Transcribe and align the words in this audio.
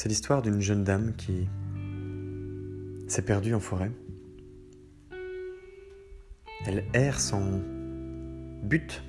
C'est 0.00 0.08
l'histoire 0.08 0.42
d'une 0.42 0.60
jeune 0.60 0.84
dame 0.84 1.12
qui 1.16 1.48
s'est 3.08 3.22
perdue 3.22 3.52
en 3.52 3.58
forêt. 3.58 3.90
Elle 6.64 6.84
erre 6.94 7.18
sans 7.18 7.42
but, 8.62 9.02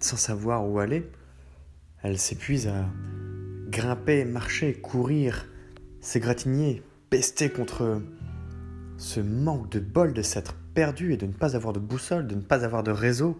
sans 0.00 0.16
savoir 0.16 0.66
où 0.66 0.78
aller. 0.78 1.06
Elle 2.02 2.16
s'épuise 2.16 2.66
à 2.66 2.86
grimper, 3.68 4.24
marcher, 4.24 4.72
courir, 4.72 5.50
s'égratigner, 6.00 6.82
pester 7.10 7.50
contre 7.50 8.00
ce 8.96 9.20
manque 9.20 9.70
de 9.70 9.80
bol 9.80 10.14
de 10.14 10.22
s'être 10.22 10.56
perdue 10.72 11.12
et 11.12 11.18
de 11.18 11.26
ne 11.26 11.32
pas 11.32 11.56
avoir 11.56 11.74
de 11.74 11.78
boussole, 11.78 12.26
de 12.26 12.36
ne 12.36 12.40
pas 12.40 12.64
avoir 12.64 12.82
de 12.82 12.90
réseau, 12.90 13.38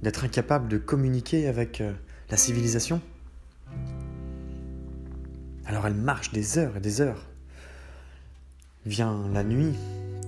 d'être 0.00 0.22
incapable 0.22 0.68
de 0.68 0.78
communiquer 0.78 1.48
avec 1.48 1.80
euh, 1.80 1.92
la 2.30 2.36
civilisation. 2.36 3.02
Alors 5.66 5.86
elle 5.86 5.94
marche 5.94 6.32
des 6.32 6.58
heures 6.58 6.76
et 6.76 6.80
des 6.80 7.00
heures. 7.00 7.26
Vient 8.84 9.28
la 9.32 9.44
nuit, 9.44 9.74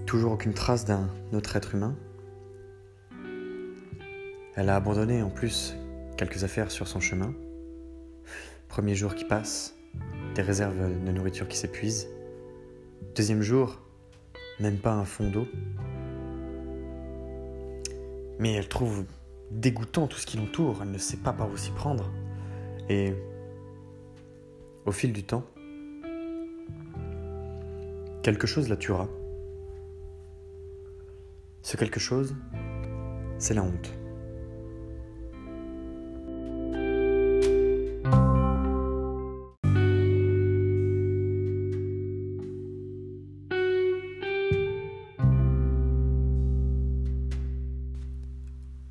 toujours 0.07 0.33
aucune 0.33 0.55
trace 0.55 0.87
d'un 0.87 1.11
autre 1.33 1.57
être 1.57 1.75
humain. 1.75 1.95
Elle 4.55 4.71
a 4.71 4.77
abandonné 4.77 5.23
en 5.23 5.29
plus 5.29 5.77
quelques 6.17 6.43
affaires 6.43 6.71
sur 6.71 6.89
son 6.89 7.01
chemin. 7.01 7.35
Premier 8.69 8.95
jour 8.95 9.15
qui 9.15 9.27
passe, 9.27 9.75
des 10.35 10.43
réserves 10.43 10.77
de 10.79 11.13
nourriture 11.13 11.47
qui 11.47 11.59
s'épuisent. 11.59 12.09
Deuxième 13.15 13.43
jour, 13.43 13.79
même 14.59 14.79
pas 14.79 14.93
un 14.93 15.05
fond 15.05 15.31
d'eau. 15.31 15.47
Mais 18.39 18.55
elle 18.55 18.69
trouve 18.69 19.05
dégoûtant 19.51 20.07
tout 20.07 20.19
ce 20.19 20.27
qui 20.27 20.39
l'entoure, 20.39 20.79
elle 20.83 20.91
ne 20.91 20.99
sait 20.99 21.19
pas 21.19 21.33
par 21.35 21.51
où 21.51 21.57
s'y 21.59 21.71
prendre. 21.71 22.11
Et 22.89 23.15
au 24.87 24.93
fil 24.93 25.13
du 25.13 25.25
temps, 25.25 25.45
quelque 28.23 28.47
chose 28.47 28.69
la 28.69 28.77
tuera. 28.77 29.09
Ce 31.63 31.77
quelque 31.77 31.99
chose, 31.99 32.37
c'est 33.39 33.55
la 33.55 33.65
honte. 33.65 33.93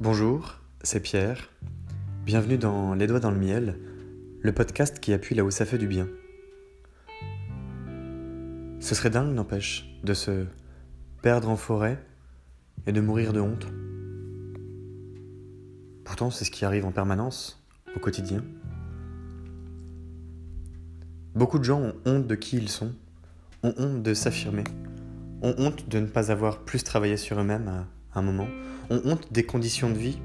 Bonjour, 0.01 0.59
c'est 0.83 0.99
Pierre. 0.99 1.49
Bienvenue 2.25 2.57
dans 2.57 2.93
Les 2.93 3.07
Doigts 3.07 3.21
dans 3.21 3.31
le 3.31 3.39
Miel, 3.39 3.79
le 4.45 4.51
podcast 4.51 4.99
qui 4.99 5.11
appuie 5.11 5.33
là 5.33 5.43
où 5.43 5.49
ça 5.49 5.65
fait 5.65 5.79
du 5.79 5.87
bien. 5.87 6.07
Ce 8.79 8.93
serait 8.93 9.09
dingue, 9.09 9.33
n'empêche, 9.33 9.89
de 10.03 10.13
se 10.13 10.45
perdre 11.23 11.49
en 11.49 11.55
forêt 11.55 11.97
et 12.85 12.91
de 12.91 13.01
mourir 13.01 13.33
de 13.33 13.39
honte. 13.39 13.65
Pourtant, 16.03 16.29
c'est 16.29 16.45
ce 16.45 16.51
qui 16.51 16.63
arrive 16.63 16.85
en 16.85 16.91
permanence, 16.91 17.65
au 17.95 17.99
quotidien. 17.99 18.43
Beaucoup 21.33 21.57
de 21.57 21.63
gens 21.63 21.81
ont 21.81 21.95
honte 22.05 22.27
de 22.27 22.35
qui 22.35 22.57
ils 22.57 22.69
sont, 22.69 22.93
ont 23.63 23.73
honte 23.77 24.03
de 24.03 24.13
s'affirmer, 24.13 24.63
ont 25.41 25.55
honte 25.57 25.89
de 25.89 25.99
ne 25.99 26.05
pas 26.05 26.31
avoir 26.31 26.65
plus 26.65 26.83
travaillé 26.83 27.17
sur 27.17 27.39
eux-mêmes 27.39 27.67
à 28.13 28.19
un 28.19 28.21
moment, 28.21 28.47
ont 28.91 29.01
honte 29.05 29.33
des 29.33 29.43
conditions 29.43 29.89
de 29.89 29.97
vie 29.97 30.19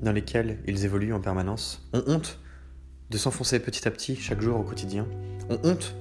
dans 0.00 0.12
lesquelles 0.12 0.58
ils 0.66 0.86
évoluent 0.86 1.12
en 1.12 1.20
permanence, 1.20 1.86
ont 1.92 2.02
honte 2.06 2.40
de 3.10 3.18
s'enfoncer 3.18 3.58
petit 3.60 3.86
à 3.86 3.90
petit 3.90 4.16
chaque 4.16 4.40
jour 4.40 4.58
au 4.58 4.62
quotidien, 4.62 5.06
ont 5.48 5.58
honte 5.62 5.94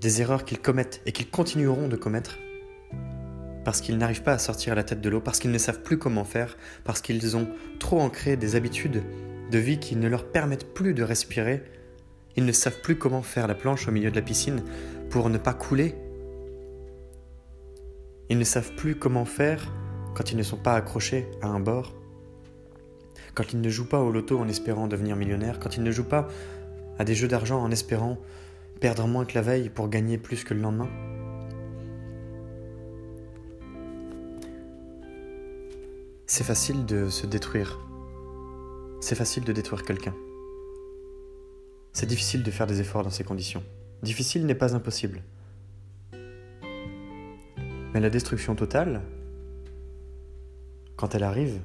des 0.00 0.20
erreurs 0.20 0.44
qu'ils 0.44 0.60
commettent 0.60 1.02
et 1.06 1.12
qu'ils 1.12 1.30
continueront 1.30 1.88
de 1.88 1.96
commettre 1.96 2.38
parce 3.64 3.80
qu'ils 3.80 3.98
n'arrivent 3.98 4.22
pas 4.22 4.32
à 4.32 4.38
sortir 4.38 4.74
la 4.74 4.82
tête 4.82 5.00
de 5.00 5.08
l'eau, 5.08 5.20
parce 5.20 5.38
qu'ils 5.38 5.50
ne 5.50 5.58
savent 5.58 5.82
plus 5.82 5.98
comment 5.98 6.24
faire, 6.24 6.56
parce 6.84 7.00
qu'ils 7.00 7.36
ont 7.36 7.48
trop 7.78 8.00
ancré 8.00 8.36
des 8.36 8.56
habitudes 8.56 9.02
de 9.50 9.58
vie 9.58 9.78
qui 9.78 9.96
ne 9.96 10.08
leur 10.08 10.24
permettent 10.24 10.72
plus 10.72 10.94
de 10.94 11.02
respirer, 11.02 11.62
ils 12.36 12.44
ne 12.44 12.52
savent 12.52 12.80
plus 12.80 12.96
comment 12.96 13.22
faire 13.22 13.46
la 13.46 13.54
planche 13.54 13.88
au 13.88 13.90
milieu 13.90 14.10
de 14.10 14.16
la 14.16 14.22
piscine 14.22 14.62
pour 15.10 15.28
ne 15.28 15.38
pas 15.38 15.52
couler, 15.52 15.94
ils 18.28 18.38
ne 18.38 18.44
savent 18.44 18.74
plus 18.76 18.94
comment 18.94 19.24
faire 19.24 19.72
quand 20.14 20.30
ils 20.30 20.36
ne 20.36 20.42
sont 20.42 20.56
pas 20.56 20.74
accrochés 20.74 21.28
à 21.42 21.48
un 21.48 21.60
bord, 21.60 21.94
quand 23.34 23.52
ils 23.52 23.60
ne 23.60 23.68
jouent 23.68 23.88
pas 23.88 24.00
au 24.00 24.10
loto 24.10 24.38
en 24.38 24.48
espérant 24.48 24.86
devenir 24.86 25.16
millionnaire, 25.16 25.58
quand 25.60 25.76
ils 25.76 25.82
ne 25.82 25.90
jouent 25.90 26.04
pas 26.04 26.28
à 26.98 27.04
des 27.04 27.14
jeux 27.14 27.28
d'argent 27.28 27.62
en 27.62 27.70
espérant 27.70 28.18
perdre 28.80 29.06
moins 29.06 29.24
que 29.24 29.34
la 29.34 29.42
veille 29.42 29.68
pour 29.68 29.88
gagner 29.88 30.18
plus 30.18 30.44
que 30.44 30.54
le 30.54 30.60
lendemain. 30.60 30.88
C'est 36.26 36.44
facile 36.44 36.86
de 36.86 37.08
se 37.08 37.26
détruire. 37.26 37.80
C'est 39.00 39.14
facile 39.14 39.44
de 39.44 39.52
détruire 39.52 39.82
quelqu'un. 39.82 40.14
C'est 41.92 42.06
difficile 42.06 42.42
de 42.42 42.50
faire 42.50 42.66
des 42.66 42.80
efforts 42.80 43.02
dans 43.02 43.10
ces 43.10 43.24
conditions. 43.24 43.62
Difficile 44.02 44.46
n'est 44.46 44.54
pas 44.54 44.74
impossible. 44.74 45.22
Mais 47.92 48.00
la 48.00 48.10
destruction 48.10 48.54
totale, 48.54 49.02
quand 50.96 51.14
elle 51.14 51.24
arrive, 51.24 51.60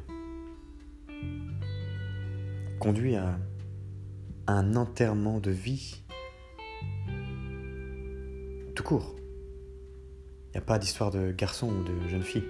conduit 2.80 3.16
à 3.16 3.40
un 4.48 4.76
enterrement 4.76 5.40
de 5.40 5.52
vie 5.52 6.04
tout 8.76 8.84
court. 8.84 9.16
Il 10.48 10.52
n'y 10.52 10.58
a 10.58 10.62
pas 10.62 10.78
d'histoire 10.78 11.12
de 11.12 11.32
garçon 11.32 11.70
ou 11.70 11.84
de 11.84 12.08
jeune 12.08 12.24
fille. 12.24 12.44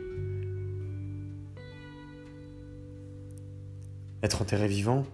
Être 4.24 4.42
enterré 4.42 4.68
vivant, 4.68 5.06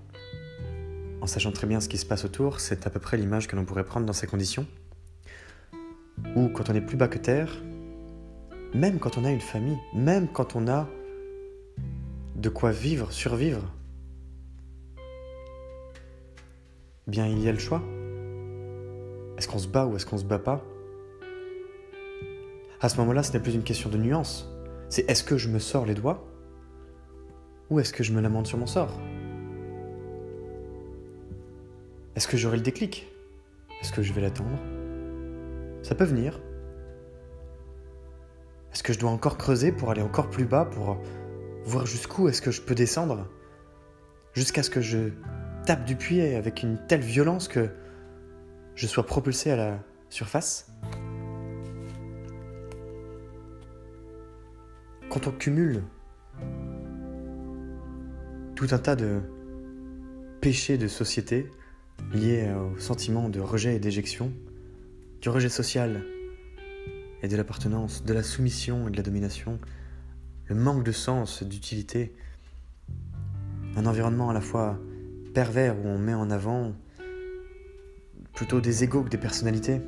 en 1.22 1.28
sachant 1.28 1.51
très 1.51 1.67
bien 1.67 1.79
ce 1.81 1.89
qui 1.89 1.97
se 1.97 2.05
passe 2.05 2.25
autour, 2.25 2.59
c'est 2.59 2.88
à 2.88 2.89
peu 2.89 2.99
près 2.99 3.17
l'image 3.17 3.47
que 3.47 3.55
l'on 3.55 3.66
pourrait 3.66 3.83
prendre 3.83 4.05
dans 4.05 4.13
ces 4.13 4.25
conditions. 4.25 4.66
Ou 6.35 6.47
quand 6.49 6.69
on 6.69 6.73
est 6.73 6.81
plus 6.81 6.97
bas 6.97 7.07
que 7.07 7.17
terre, 7.17 7.61
même 8.73 8.99
quand 8.99 9.17
on 9.17 9.25
a 9.25 9.29
une 9.29 9.41
famille, 9.41 9.78
même 9.93 10.28
quand 10.28 10.55
on 10.55 10.67
a 10.67 10.88
de 12.35 12.49
quoi 12.49 12.72
vivre, 12.72 13.11
survivre, 13.11 13.61
bien 17.07 17.28
il 17.28 17.39
y 17.39 17.50
a 17.50 17.51
le 17.51 17.59
choix. 17.59 17.81
Est-ce 19.38 19.47
qu'on 19.47 19.59
se 19.59 19.67
bat 19.67 19.85
ou 19.85 19.95
est-ce 19.95 20.06
qu'on 20.06 20.17
se 20.17 20.25
bat 20.25 20.39
pas? 20.39 20.63
À 22.79 22.89
ce 22.89 22.97
moment-là, 22.97 23.23
ce 23.23 23.34
n'est 23.34 23.39
plus 23.39 23.56
une 23.56 23.63
question 23.63 23.89
de 23.89 23.97
nuance. 23.97 24.51
C'est 24.89 25.09
est-ce 25.09 25.23
que 25.23 25.38
je 25.38 25.50
me 25.50 25.59
sors 25.59 25.85
les 25.85 25.94
doigts 25.94 26.28
ou 27.69 27.79
est-ce 27.79 27.94
que 27.94 28.03
je 28.03 28.11
me 28.11 28.22
lamente 28.22 28.47
sur 28.47 28.57
mon 28.57 28.67
sort? 28.67 29.00
Est-ce 32.16 32.28
que 32.28 32.38
j'aurai 32.38 32.57
le 32.57 32.63
déclic? 32.63 33.07
Est-ce 33.81 33.94
que 33.94 34.01
je 34.01 34.13
vais 34.13 34.22
l'attendre? 34.22 34.59
Ça 35.81 35.95
peut 35.95 36.03
venir. 36.03 36.41
Est-ce 38.73 38.84
que 38.84 38.94
je 38.94 39.00
dois 39.00 39.11
encore 39.11 39.38
creuser 39.38 39.72
pour 39.72 39.91
aller 39.91 40.01
encore 40.01 40.29
plus 40.29 40.45
bas, 40.45 40.66
pour 40.66 40.97
voir 41.66 41.85
jusqu'où 41.85 42.28
est-ce 42.28 42.41
que 42.41 42.51
je 42.51 42.61
peux 42.61 42.75
descendre? 42.75 43.28
Jusqu'à 44.34 44.63
ce 44.63 44.69
que 44.69 44.81
je 44.81 45.09
du 45.75 45.95
puits 45.95 46.21
avec 46.21 46.63
une 46.63 46.77
telle 46.87 47.01
violence 47.01 47.47
que 47.47 47.69
je 48.75 48.87
sois 48.87 49.05
propulsé 49.05 49.51
à 49.51 49.55
la 49.55 49.79
surface. 50.09 50.71
Quand 55.09 55.28
on 55.28 55.31
cumule 55.31 55.84
tout 58.55 58.67
un 58.72 58.78
tas 58.78 58.96
de 58.96 59.22
péchés 60.41 60.78
de 60.78 60.87
société 60.87 61.49
liés 62.13 62.51
au 62.53 62.78
sentiment 62.79 63.29
de 63.29 63.40
rejet 63.40 63.75
et 63.75 63.79
d'éjection, 63.79 64.31
du 65.22 65.29
rejet 65.29 65.49
social 65.49 66.03
et 67.22 67.28
de 67.28 67.37
l'appartenance, 67.37 68.03
de 68.03 68.13
la 68.13 68.23
soumission 68.23 68.87
et 68.87 68.91
de 68.91 68.97
la 68.97 69.03
domination, 69.03 69.59
le 70.47 70.55
manque 70.55 70.84
de 70.84 70.91
sens, 70.91 71.43
d'utilité, 71.43 72.13
un 73.75 73.85
environnement 73.85 74.29
à 74.29 74.34
la 74.34 74.41
fois 74.41 74.79
pervers 75.33 75.78
où 75.78 75.87
on 75.87 75.97
met 75.97 76.13
en 76.13 76.29
avant 76.29 76.73
plutôt 78.33 78.61
des 78.61 78.83
égaux 78.83 79.03
que 79.03 79.09
des 79.09 79.17
personnalités, 79.17 79.81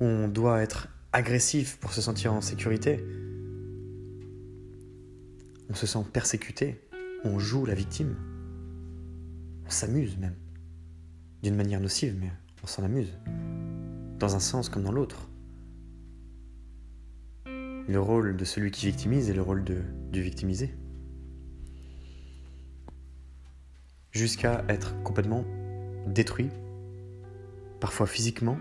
où 0.00 0.04
on 0.04 0.28
doit 0.28 0.62
être 0.62 0.88
agressif 1.12 1.78
pour 1.78 1.92
se 1.92 2.00
sentir 2.00 2.32
en 2.32 2.40
sécurité, 2.40 3.04
on 5.68 5.74
se 5.74 5.86
sent 5.86 6.04
persécuté, 6.12 6.80
on 7.24 7.38
joue 7.38 7.64
la 7.64 7.74
victime, 7.74 8.16
on 9.66 9.70
s'amuse 9.70 10.16
même, 10.18 10.36
d'une 11.42 11.54
manière 11.54 11.80
nocive, 11.80 12.16
mais 12.20 12.30
on 12.62 12.66
s'en 12.66 12.82
amuse, 12.82 13.12
dans 14.18 14.34
un 14.34 14.40
sens 14.40 14.68
comme 14.68 14.82
dans 14.82 14.92
l'autre. 14.92 15.28
Le 17.46 17.98
rôle 17.98 18.36
de 18.36 18.44
celui 18.44 18.70
qui 18.70 18.86
victimise 18.86 19.30
et 19.30 19.32
le 19.32 19.42
rôle 19.42 19.64
de, 19.64 19.82
du 20.12 20.22
victimisé. 20.22 20.74
Jusqu'à 24.12 24.64
être 24.68 25.00
complètement 25.04 25.44
détruit, 26.06 26.50
parfois 27.78 28.08
physiquement, 28.08 28.58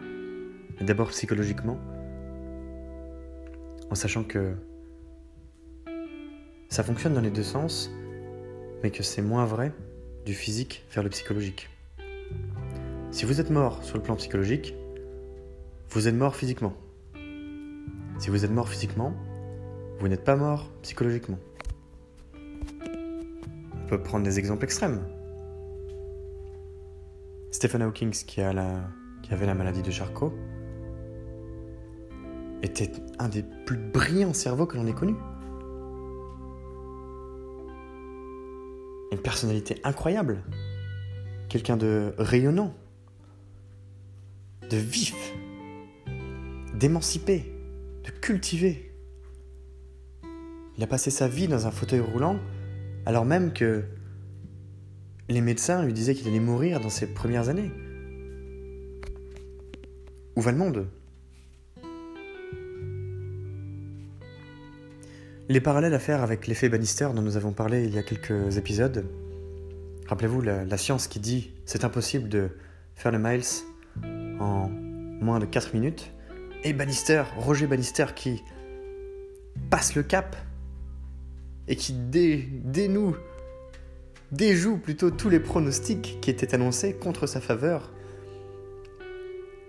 mais 0.80 0.86
d'abord 0.86 1.10
psychologiquement, 1.10 1.80
en 3.90 3.96
sachant 3.96 4.24
que 4.24 4.54
ça 6.70 6.84
fonctionne 6.84 7.16
dans 7.16 7.22
les 7.22 7.32
deux 7.32 7.44
sens, 7.44 7.90
mais 8.84 8.92
que 8.92 9.02
c'est 9.02 9.24
moins 9.24 9.46
vrai 9.46 9.74
du 10.24 10.36
physique 10.36 10.86
vers 10.94 11.04
le 11.04 11.10
psychologique. 11.10 11.68
Si 13.10 13.26
vous 13.26 13.42
êtes 13.42 13.50
mort 13.50 13.84
sur 13.84 13.98
le 13.98 14.04
plan 14.04 14.16
psychologique, 14.18 14.76
vous 15.90 16.08
êtes 16.08 16.14
mort 16.14 16.36
physiquement. 16.36 16.74
Si 18.20 18.30
vous 18.30 18.46
êtes 18.46 18.52
mort 18.52 18.70
physiquement, 18.70 19.16
vous 19.98 20.08
n'êtes 20.08 20.24
pas 20.24 20.36
mort 20.36 20.70
psychologiquement. 20.84 21.40
On 22.36 23.88
peut 23.88 24.04
prendre 24.04 24.24
des 24.24 24.38
exemples 24.38 24.66
extrêmes. 24.66 25.02
Stephen 27.60 27.82
Hawking, 27.82 28.12
qui, 28.12 28.40
avait 28.40 29.46
la 29.46 29.54
maladie 29.54 29.82
de 29.82 29.92
Charcot, 29.92 30.34
était 32.64 32.90
un 33.20 33.28
des 33.28 33.44
plus 33.66 33.76
brillants 33.76 34.34
cerveaux 34.34 34.66
que 34.66 34.78
l'on 34.78 34.88
ait 34.88 34.94
connus. 34.94 35.18
Une 39.12 39.20
personnalité 39.22 39.76
incroyable. 39.84 40.42
Quelqu'un 41.50 41.76
de 41.76 42.14
rayonnant, 42.18 42.74
de 44.70 44.78
vif, 44.78 45.34
d'émancipé, 46.76 47.44
de 48.06 48.12
cultivé. 48.22 48.96
Il 50.78 50.84
a 50.86 50.88
passé 50.88 51.12
sa 51.12 51.28
vie 51.28 51.50
dans 51.50 51.68
un 51.68 51.72
fauteuil 51.72 52.00
roulant 52.00 52.40
alors 53.06 53.26
même 53.26 53.52
que 53.52 53.84
les 55.30 55.42
médecins 55.42 55.86
lui 55.86 55.94
disaient 55.94 56.16
qu'il 56.16 56.28
allait 56.28 56.40
mourir 56.40 56.80
dans 56.80 56.90
ses 56.90 57.08
premières 57.08 57.50
années. 57.50 57.72
Où 60.36 60.42
va 60.42 60.52
le 60.52 60.58
monde? 60.58 60.88
Les 65.48 65.62
parallèles 65.62 65.94
à 65.94 66.00
faire 66.00 66.22
avec 66.22 66.48
l'effet 66.48 66.70
Bannister 66.70 67.10
dont 67.16 67.22
nous 67.22 67.38
avons 67.38 67.54
parlé 67.54 67.86
il 67.86 67.94
y 67.94 67.98
a 67.98 68.04
quelques 68.04 68.58
épisodes. 68.58 69.06
Rappelez-vous 70.08 70.42
la, 70.42 70.78
science 70.78 71.08
qui 71.08 71.20
dit 71.20 71.52
c'est 71.66 71.84
impossible 71.84 72.30
de 72.30 72.50
faire 72.96 73.12
le 73.12 73.20
miles 73.20 73.44
en 74.40 74.70
moins 74.70 75.40
de 75.40 75.46
4 75.46 75.74
minutes. 75.74 76.12
Et 76.64 76.74
Bannister, 76.74 77.24
Roger 77.38 77.68
Bannister 77.68 78.06
qui 78.16 78.42
passe 79.70 79.96
le 79.96 80.04
cap 80.04 80.36
et 81.68 81.76
qui 81.76 81.94
dénoue, 81.94 83.16
déjoue 84.32 84.78
plutôt 84.78 85.12
tous 85.12 85.30
les 85.30 85.40
pronostics 85.40 86.20
qui 86.22 86.30
étaient 86.30 86.54
annoncés 86.54 86.94
contre 86.94 87.28
sa 87.28 87.42
faveur. 87.42 87.92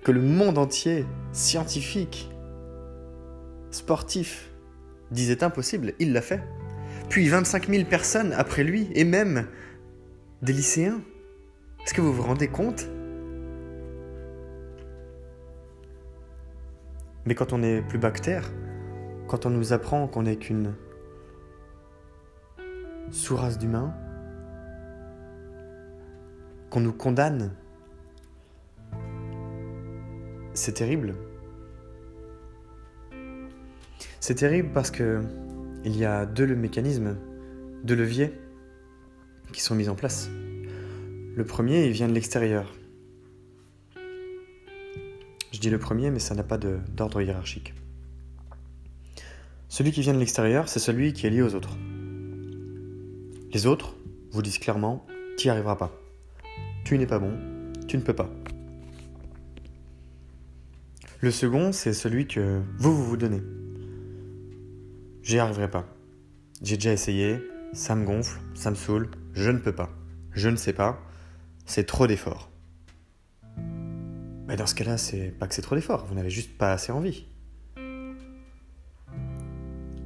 Que 0.05 0.13
le 0.13 0.23
monde 0.23 0.59
entier, 0.59 1.05
scientifique, 1.33 2.31
sportif, 3.71 4.51
disait 5.11 5.45
impossible, 5.45 5.95
il 5.99 6.13
l'a 6.13 6.23
fait. 6.23 6.43
Puis 7.09 7.29
25 7.29 7.69
000 7.69 7.85
personnes 7.85 8.33
après 8.33 8.65
lui, 8.65 8.89
et 8.95 9.05
même 9.05 9.47
des 10.43 10.53
lycéens. 10.53 11.01
Est-ce 11.85 11.95
que 11.95 12.01
vous 12.01 12.13
vous 12.13 12.23
rendez 12.23 12.49
compte? 12.49 12.89
Mais 17.27 17.35
quand 17.35 17.53
on 17.53 17.63
est 17.63 17.83
plus 17.83 17.99
bactère, 17.99 18.51
quand 19.29 19.47
on 19.47 19.51
nous 19.51 19.73
apprend 19.73 20.07
qu'on 20.07 20.23
n'est 20.23 20.37
qu'une 20.37 20.75
sous-race 23.11 23.59
d'humains, 23.59 23.95
qu'on 26.71 26.81
nous 26.81 26.93
condamne, 26.93 27.53
c'est 30.55 30.73
terrible. 30.73 31.17
C'est 34.21 34.37
terrible 34.37 34.71
parce 34.73 34.91
que 34.91 35.23
il 35.85 35.97
y 35.97 36.05
a 36.05 36.27
deux 36.27 36.47
mécanismes, 36.55 37.17
deux 37.85 37.97
leviers 37.97 38.33
qui 39.53 39.61
sont 39.61 39.75
mis 39.75 39.89
en 39.89 39.95
place. 39.95 40.29
Le 41.35 41.43
premier, 41.45 41.87
il 41.87 41.93
vient 41.93 42.09
de 42.09 42.13
l'extérieur. 42.13 42.73
Je 45.53 45.59
dis 45.59 45.71
le 45.71 45.79
premier, 45.79 46.11
mais 46.11 46.19
ça 46.19 46.35
n'a 46.35 46.43
pas 46.43 46.59
d'ordre 46.59 47.21
hiérarchique. 47.23 47.75
Celui 49.69 49.93
qui 49.93 50.03
vient 50.03 50.15
de 50.15 50.19
l'extérieur, 50.19 50.69
c'est 50.69 50.79
celui 50.79 51.13
qui 51.13 51.27
est 51.27 51.31
lié 51.31 51.43
aux 51.43 51.55
autres. 51.55 51.77
Les 53.53 53.67
autres 53.67 53.97
vous 54.33 54.43
disent 54.43 54.59
clairement, 54.59 55.07
tu 55.37 55.47
n'y 55.47 55.51
arriveras 55.51 55.77
pas. 55.77 56.00
Tu 56.85 56.99
n'es 56.99 57.07
pas 57.07 57.19
bon, 57.19 57.39
tu 57.87 57.97
ne 57.97 58.03
peux 58.03 58.15
pas. 58.15 58.31
Le 61.21 61.31
second, 61.31 61.73
c'est 61.73 61.93
celui 61.93 62.27
que 62.27 62.63
vous 62.79 62.97
vous, 62.97 63.05
vous 63.05 63.17
donnez. 63.17 63.43
J'y 65.23 65.39
arriverai 65.39 65.71
pas. 65.71 65.87
J'ai 66.63 66.77
déjà 66.77 66.93
essayé, 66.93 67.39
ça 67.73 67.95
me 67.95 68.05
gonfle, 68.05 68.41
ça 68.55 68.71
me 68.71 68.75
saoule, 68.75 69.11
je 69.35 69.51
ne 69.51 69.59
peux 69.59 69.75
pas. 69.75 69.91
Je 70.33 70.49
ne 70.49 70.57
sais 70.57 70.73
pas, 70.73 71.01
c'est 71.67 71.85
trop 71.85 72.07
d'efforts. 72.07 72.51
Mais 74.49 74.57
dans 74.57 74.67
ce 74.67 74.75
cas-là, 74.75 74.97
c'est 74.97 75.35
pas 75.39 75.47
que 75.47 75.55
c'est 75.55 75.63
trop 75.63 75.75
d'efforts, 75.75 76.07
vous 76.07 76.15
n'avez 76.15 76.31
juste 76.31 76.57
pas 76.57 76.73
assez 76.73 76.91
envie. 76.91 77.27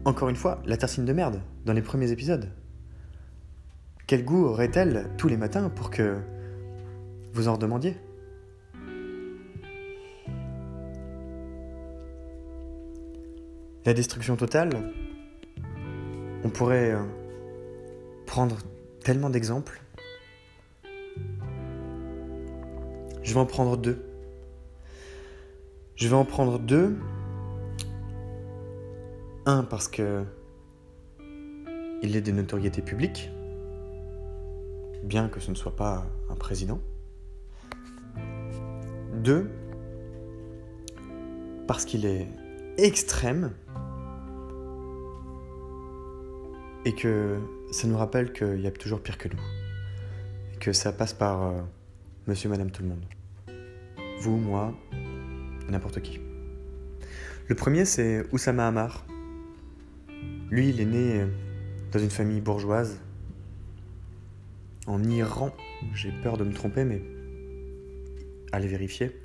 Encore 0.05 0.29
une 0.29 0.37
fois, 0.37 0.61
la 0.67 0.77
tartine 0.77 1.05
de 1.05 1.13
merde, 1.13 1.41
dans 1.65 1.73
les 1.73 1.81
premiers 1.81 2.11
épisodes. 2.11 2.51
Quel 4.07 4.25
goût 4.25 4.45
aurait-elle 4.45 5.11
tous 5.17 5.29
les 5.29 5.39
matins 5.39 5.71
pour 5.71 5.91
que 5.91 6.19
vous 7.35 7.49
en 7.49 7.55
redemandiez 7.55 7.97
La 13.85 13.93
destruction 13.93 14.37
totale, 14.37 14.71
on 16.43 16.49
pourrait 16.49 16.93
euh, 16.93 17.03
prendre 18.25 18.57
tellement 19.03 19.29
d'exemples. 19.29 19.83
Je 23.23 23.35
vais 23.35 23.41
en 23.41 23.45
prendre 23.45 23.77
deux. 23.77 24.03
Je 25.97 26.09
vais 26.09 26.17
en 26.17 26.25
prendre 26.25 26.59
deux. 26.59 26.97
Un 29.45 29.65
parce 29.65 29.89
que 29.89 30.25
il 32.01 32.17
est 32.17 32.23
de 32.23 32.33
notoriété 32.33 32.81
publique, 32.81 33.31
bien 35.03 35.29
que 35.29 35.41
ce 35.41 35.51
ne 35.51 35.57
soit 35.57 35.77
pas 35.77 36.07
un 36.31 36.37
président. 36.37 36.81
Deux, 39.25 39.51
parce 41.67 41.87
qu'il 41.87 42.05
est 42.05 42.29
extrême 42.77 43.53
et 46.85 46.95
que 46.95 47.39
ça 47.71 47.89
nous 47.89 47.97
rappelle 47.97 48.35
qu'il 48.35 48.61
y 48.61 48.67
a 48.67 48.71
toujours 48.71 49.01
pire 49.01 49.17
que 49.17 49.29
nous. 49.29 49.41
Et 50.53 50.59
que 50.59 50.75
ça 50.75 50.93
passe 50.93 51.15
par 51.15 51.43
euh, 51.43 51.63
monsieur, 52.27 52.51
madame, 52.51 52.71
tout 52.71 52.83
le 52.83 52.89
monde. 52.89 53.05
Vous, 54.21 54.37
moi, 54.37 54.75
n'importe 55.71 56.03
qui. 56.03 56.21
Le 57.49 57.55
premier, 57.55 57.87
c'est 57.87 58.27
Oussama 58.31 58.69
Hamar. 58.69 59.07
Lui, 60.51 60.69
il 60.69 60.83
est 60.83 60.85
né 60.85 61.25
dans 61.93 61.99
une 61.99 62.11
famille 62.11 62.43
bourgeoise 62.43 63.01
en 64.87 65.03
Iran. 65.03 65.51
J'ai 65.95 66.13
peur 66.23 66.37
de 66.37 66.45
me 66.45 66.53
tromper, 66.53 66.85
mais 66.85 67.01
allez 68.55 68.69
vérifier. 68.69 69.21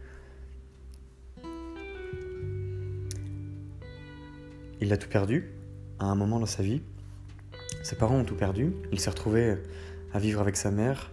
Il 4.81 4.93
a 4.93 4.98
tout 4.98 5.09
perdu 5.09 5.51
à 6.00 6.05
un 6.05 6.15
moment 6.15 6.39
dans 6.39 6.45
sa 6.45 6.63
vie. 6.63 6.81
Ses 7.83 7.95
parents 7.95 8.17
ont 8.17 8.25
tout 8.25 8.36
perdu. 8.36 8.74
Il 8.91 9.00
s'est 9.00 9.09
retrouvé 9.09 9.57
à 10.13 10.19
vivre 10.19 10.41
avec 10.41 10.55
sa 10.55 10.71
mère, 10.71 11.12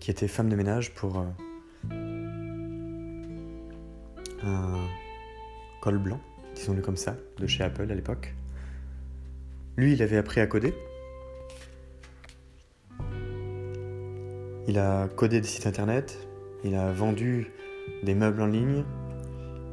qui 0.00 0.10
était 0.10 0.28
femme 0.28 0.48
de 0.48 0.56
ménage 0.56 0.92
pour 0.94 1.18
euh, 1.18 1.24
un 4.42 4.86
col 5.80 5.98
blanc, 5.98 6.20
disons-le 6.54 6.82
comme 6.82 6.96
ça, 6.96 7.16
de 7.38 7.46
chez 7.46 7.62
Apple 7.62 7.90
à 7.90 7.94
l'époque. 7.94 8.34
Lui, 9.76 9.92
il 9.92 10.02
avait 10.02 10.16
appris 10.16 10.40
à 10.40 10.46
coder. 10.46 10.74
Il 14.68 14.78
a 14.78 15.06
codé 15.08 15.40
des 15.40 15.46
sites 15.46 15.66
internet, 15.66 16.25
il 16.66 16.74
a 16.74 16.90
vendu 16.90 17.52
des 18.02 18.14
meubles 18.14 18.42
en 18.42 18.46
ligne, 18.46 18.84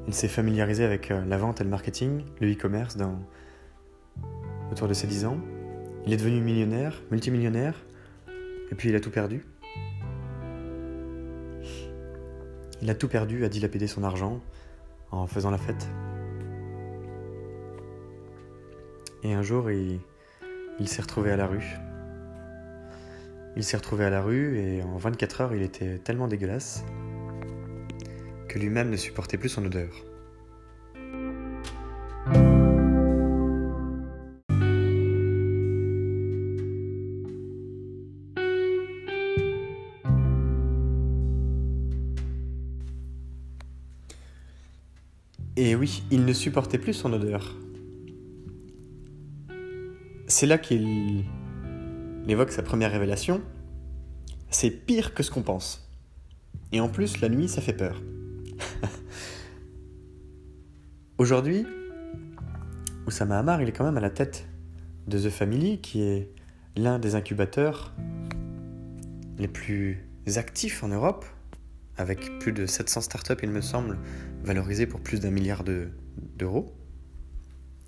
il 0.07 0.13
s'est 0.13 0.27
familiarisé 0.27 0.83
avec 0.83 1.09
euh, 1.09 1.25
la 1.25 1.37
vente 1.37 1.59
et 1.59 1.63
le 1.63 1.69
marketing, 1.69 2.23
le 2.39 2.51
e-commerce 2.51 2.97
dans... 2.97 3.19
autour 4.71 4.87
de 4.87 4.93
ses 4.93 5.07
10 5.07 5.25
ans. 5.25 5.37
Il 6.05 6.13
est 6.13 6.17
devenu 6.17 6.39
millionnaire, 6.41 7.01
multimillionnaire, 7.09 7.73
et 8.71 8.75
puis 8.75 8.89
il 8.89 8.95
a 8.95 8.99
tout 8.99 9.09
perdu. 9.09 9.45
Il 12.81 12.89
a 12.89 12.95
tout 12.95 13.07
perdu, 13.07 13.43
a 13.43 13.49
dilapidé 13.49 13.87
son 13.87 14.03
argent 14.03 14.41
en 15.11 15.25
faisant 15.25 15.49
la 15.49 15.57
fête. 15.57 15.89
Et 19.23 19.33
un 19.33 19.41
jour, 19.41 19.71
il 19.71 19.99
s'est 20.85 21.01
retrouvé 21.01 21.31
à 21.31 21.37
la 21.37 21.47
rue. 21.47 21.77
Il 23.55 23.63
s'est 23.63 23.77
retrouvé 23.77 24.05
à 24.05 24.09
la 24.09 24.21
rue 24.21 24.57
et 24.57 24.81
en 24.81 24.97
24 24.97 25.41
heures, 25.41 25.55
il 25.55 25.61
était 25.61 25.99
tellement 25.99 26.27
dégueulasse 26.27 26.83
que 28.47 28.59
lui-même 28.59 28.89
ne 28.89 28.97
supportait 28.97 29.37
plus 29.37 29.49
son 29.49 29.65
odeur. 29.65 29.89
Et 45.55 45.75
oui, 45.75 46.03
il 46.09 46.25
ne 46.25 46.33
supportait 46.33 46.79
plus 46.79 46.93
son 46.93 47.13
odeur. 47.13 47.55
C'est 50.27 50.47
là 50.47 50.57
qu'il 50.57 51.25
évoque 52.27 52.51
sa 52.51 52.63
première 52.63 52.91
révélation. 52.91 53.41
C'est 54.49 54.69
pire 54.69 55.13
que 55.13 55.23
ce 55.23 55.31
qu'on 55.31 55.41
pense. 55.41 55.89
Et 56.71 56.79
en 56.79 56.89
plus, 56.89 57.21
la 57.21 57.29
nuit, 57.29 57.47
ça 57.47 57.61
fait 57.61 57.73
peur. 57.73 58.01
Aujourd'hui, 61.17 61.65
Oussama 63.05 63.39
Hamar, 63.39 63.61
il 63.61 63.69
est 63.69 63.71
quand 63.71 63.83
même 63.83 63.97
à 63.97 64.01
la 64.01 64.09
tête 64.09 64.47
de 65.07 65.19
The 65.19 65.29
Family, 65.29 65.81
qui 65.81 66.01
est 66.01 66.31
l'un 66.75 66.99
des 66.99 67.15
incubateurs 67.15 67.93
les 69.37 69.47
plus 69.47 70.05
actifs 70.35 70.83
en 70.83 70.87
Europe, 70.87 71.25
avec 71.97 72.39
plus 72.39 72.53
de 72.53 72.65
700 72.65 73.01
startups, 73.01 73.33
il 73.43 73.49
me 73.49 73.61
semble, 73.61 73.97
valorisées 74.43 74.87
pour 74.87 74.99
plus 74.99 75.19
d'un 75.19 75.31
milliard 75.31 75.63
d'euros, 75.63 76.73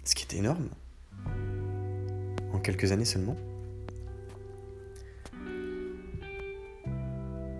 ce 0.04 0.16
qui 0.16 0.26
est 0.26 0.38
énorme, 0.38 0.70
en 2.54 2.60
quelques 2.60 2.92
années 2.92 3.06
seulement. 3.06 3.36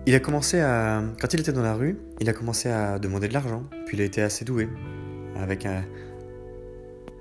Il 0.08 0.14
a 0.14 0.20
commencé 0.20 0.60
à. 0.60 1.02
Quand 1.20 1.34
il 1.34 1.40
était 1.40 1.52
dans 1.52 1.62
la 1.62 1.74
rue, 1.74 1.98
il 2.20 2.28
a 2.28 2.32
commencé 2.32 2.68
à 2.68 3.00
demander 3.00 3.26
de 3.26 3.32
l'argent. 3.32 3.64
Puis 3.86 3.96
il 3.96 4.00
a 4.00 4.04
été 4.04 4.22
assez 4.22 4.44
doué. 4.44 4.68
Avec 5.34 5.66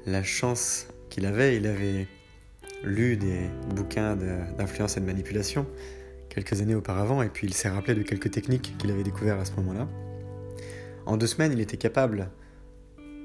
la 0.05 0.23
chance 0.23 0.87
qu'il 1.09 1.25
avait, 1.25 1.57
il 1.57 1.65
avait 1.65 2.07
lu 2.83 3.17
des 3.17 3.49
bouquins 3.75 4.15
d'influence 4.15 4.97
et 4.97 4.99
de 5.01 5.05
manipulation 5.05 5.65
quelques 6.29 6.61
années 6.61 6.75
auparavant, 6.75 7.23
et 7.23 7.29
puis 7.29 7.47
il 7.47 7.53
s'est 7.53 7.69
rappelé 7.69 7.95
de 7.95 8.03
quelques 8.03 8.29
techniques 8.29 8.75
qu'il 8.77 8.91
avait 8.91 9.03
découvertes 9.03 9.39
à 9.39 9.45
ce 9.45 9.53
moment-là. 9.53 9.87
En 11.05 11.17
deux 11.17 11.27
semaines, 11.27 11.53
il 11.53 11.61
était 11.61 11.77
capable 11.77 12.29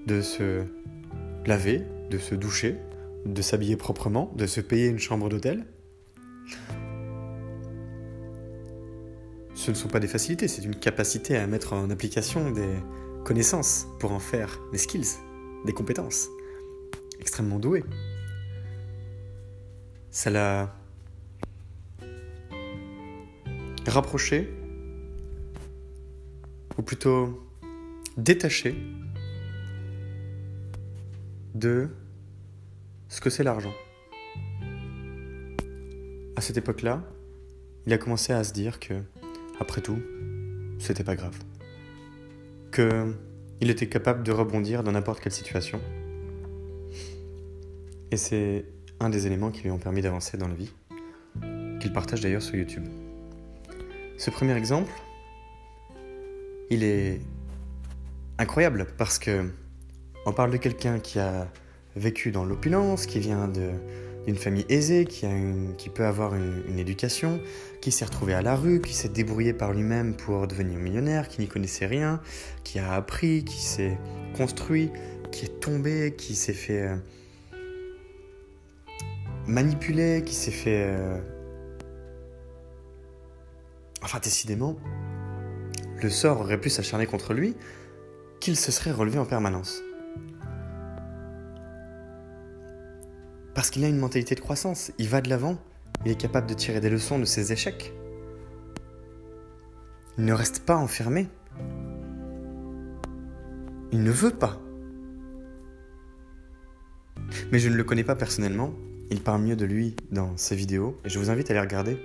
de 0.07 0.21
se 0.23 0.63
laver, 1.45 1.83
de 2.09 2.19
se 2.19 2.35
doucher, 2.35 2.77
de 3.27 3.43
s'habiller 3.43 3.77
proprement, 3.77 4.33
de 4.37 4.47
se 4.47 4.61
payer 4.61 4.87
une 4.87 5.01
chambre 5.01 5.29
d'hôtel. 5.29 5.67
Ce 9.71 9.73
ne 9.73 9.79
sont 9.79 9.89
pas 9.89 10.01
des 10.01 10.09
facilités, 10.09 10.49
c'est 10.49 10.65
une 10.65 10.75
capacité 10.75 11.37
à 11.37 11.47
mettre 11.47 11.75
en 11.75 11.91
application 11.91 12.51
des 12.51 12.75
connaissances 13.25 13.87
pour 14.01 14.11
en 14.11 14.19
faire 14.19 14.59
des 14.73 14.79
skills, 14.79 15.07
des 15.65 15.73
compétences. 15.73 16.27
Extrêmement 17.21 17.61
doué. 17.61 17.85
Ça 20.11 20.29
l'a 20.29 20.75
rapproché, 23.87 24.53
ou 26.77 26.83
plutôt 26.83 27.41
détaché 28.17 28.75
de 31.55 31.91
ce 33.09 33.21
que 33.21 33.31
c'est 33.31 33.45
l'argent. 33.45 33.75
À 36.35 36.41
cette 36.41 36.57
époque-là, 36.57 37.05
il 37.87 37.93
a 37.93 37.99
commencé 37.99 38.33
à 38.33 38.43
se 38.43 38.53
dire 38.53 38.81
que, 38.81 38.95
après 39.61 39.81
tout, 39.81 39.99
c'était 40.79 41.05
pas 41.05 41.15
grave. 41.15 41.37
Que 42.73 43.15
il 43.61 43.71
était 43.71 43.89
capable 43.89 44.23
de 44.23 44.33
rebondir 44.33 44.83
dans 44.83 44.93
n'importe 44.93 45.21
quelle 45.21 45.33
situation. 45.33 45.81
Et 48.11 48.17
c'est 48.17 48.65
un 48.99 49.11
des 49.11 49.27
éléments 49.27 49.51
qui 49.51 49.63
lui 49.63 49.71
ont 49.71 49.79
permis 49.79 50.01
d'avancer 50.01 50.39
dans 50.39 50.49
la 50.49 50.55
vie, 50.55 50.73
qu'il 51.79 51.93
partage 51.93 52.21
d'ailleurs 52.23 52.43
sur 52.43 52.57
YouTube. 52.57 52.87
Ce 54.17 54.31
premier 54.31 54.57
exemple, 54.57 54.91
il 56.71 56.83
est 56.83 57.21
incroyable 58.39 58.87
parce 58.97 59.19
que 59.19 59.51
on 60.27 60.33
parle 60.33 60.51
de 60.51 60.57
quelqu'un 60.57 60.99
qui 60.99 61.19
a 61.19 61.49
vécu 61.97 62.31
dans 62.31 62.45
l'opulence, 62.45 63.07
qui 63.07 63.19
vient 63.19 63.49
d'une 64.27 64.37
famille 64.37 64.67
aisée, 64.69 65.07
qui, 65.07 65.27
peut 65.89 66.05
avoir 66.05 66.35
une, 66.35 66.79
éducation, 66.79 67.41
qui 67.81 67.91
s'est 67.91 68.05
retrouvé 68.05 68.35
à 68.35 68.43
la 68.43 68.55
rue, 68.55 68.81
qui 68.81 68.95
s'est 68.95 69.09
débrouillé 69.09 69.53
par 69.53 69.73
lui-même 69.73 70.15
pour 70.15 70.47
devenir 70.47 70.79
millionnaire, 70.79 71.29
qui 71.29 71.41
n'y 71.41 71.49
connaissait 71.49 71.87
rien, 71.87 72.21
qui 72.65 72.79
a 72.79 72.93
appris, 72.93 73.45
qui 73.45 73.61
s'est 73.61 73.99
construit, 74.37 74.91
qui 75.33 75.47
est 75.47 75.61
tombé, 75.61 76.15
qui 76.17 76.35
s'est 76.35 76.53
fait 76.53 76.83
euh, 76.83 76.97
manipuler, 79.47 80.23
qui 80.25 80.35
s'est 80.35 80.51
fait 80.51 80.85
euh, 80.87 81.19
Enfin, 84.03 84.19
décidément, 84.19 84.77
le 86.03 86.11
sort 86.11 86.41
aurait 86.41 86.61
pu 86.61 86.71
s'acharner 86.71 87.07
contre 87.07 87.35
lui, 87.35 87.55
qu'il 88.41 88.57
se 88.57 88.73
serait 88.73 88.93
relevé 88.93 89.19
en 89.19 89.27
permanence. 89.27 89.83
Parce 93.61 93.69
qu'il 93.69 93.85
a 93.85 93.89
une 93.89 93.99
mentalité 93.99 94.35
de 94.35 94.41
croissance, 94.41 94.91
il 94.97 95.07
va 95.07 95.21
de 95.21 95.29
l'avant, 95.29 95.59
il 96.07 96.13
est 96.13 96.19
capable 96.19 96.47
de 96.47 96.55
tirer 96.55 96.81
des 96.81 96.89
leçons 96.89 97.19
de 97.19 97.27
ses 97.27 97.53
échecs. 97.53 97.93
Il 100.17 100.25
ne 100.25 100.33
reste 100.33 100.61
pas 100.61 100.77
enfermé. 100.77 101.29
Il 103.93 104.03
ne 104.03 104.11
veut 104.11 104.31
pas. 104.31 104.59
Mais 107.53 107.59
je 107.59 107.69
ne 107.69 107.75
le 107.75 107.85
connais 107.85 108.03
pas 108.03 108.17
personnellement, 108.17 108.73
il 109.11 109.21
parle 109.21 109.43
mieux 109.43 109.57
de 109.57 109.67
lui 109.67 109.95
dans 110.11 110.35
ses 110.39 110.57
vidéos, 110.57 110.99
et 111.05 111.11
je 111.11 111.19
vous 111.19 111.29
invite 111.29 111.51
à 111.51 111.53
les 111.53 111.61
regarder 111.61 111.99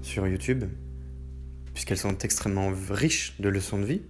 sur 0.00 0.26
YouTube, 0.26 0.64
puisqu'elles 1.72 1.98
sont 1.98 2.18
extrêmement 2.18 2.72
riches 2.90 3.36
de 3.38 3.48
leçons 3.48 3.78
de 3.78 3.84
vie, 3.84 4.02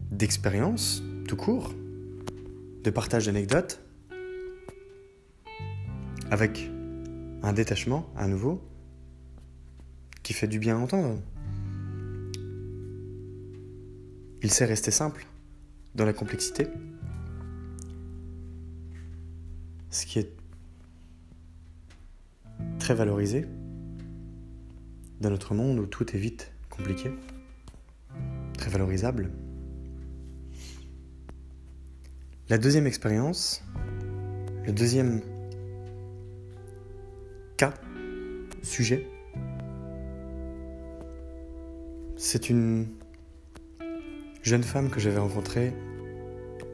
d'expériences, 0.00 1.04
tout 1.28 1.36
court, 1.36 1.72
de 2.82 2.90
partage 2.90 3.26
d'anecdotes, 3.26 3.83
avec 6.30 6.70
un 7.42 7.52
détachement 7.52 8.10
à 8.16 8.26
nouveau 8.26 8.62
qui 10.22 10.32
fait 10.32 10.48
du 10.48 10.58
bien 10.58 10.76
à 10.76 10.80
entendre. 10.80 11.20
Il 14.42 14.50
sait 14.50 14.64
rester 14.64 14.90
simple 14.90 15.26
dans 15.94 16.04
la 16.04 16.12
complexité, 16.12 16.66
ce 19.90 20.06
qui 20.06 20.18
est 20.18 20.32
très 22.78 22.94
valorisé 22.94 23.46
dans 25.20 25.30
notre 25.30 25.54
monde 25.54 25.78
où 25.78 25.86
tout 25.86 26.14
est 26.14 26.18
vite 26.18 26.52
compliqué, 26.68 27.10
très 28.58 28.70
valorisable. 28.70 29.30
La 32.50 32.58
deuxième 32.58 32.86
expérience, 32.86 33.64
le 34.66 34.72
deuxième 34.72 35.22
sujet, 38.64 39.06
c'est 42.16 42.48
une 42.50 42.86
jeune 44.42 44.62
femme 44.62 44.90
que 44.90 45.00
j'avais 45.00 45.18
rencontrée 45.18 45.72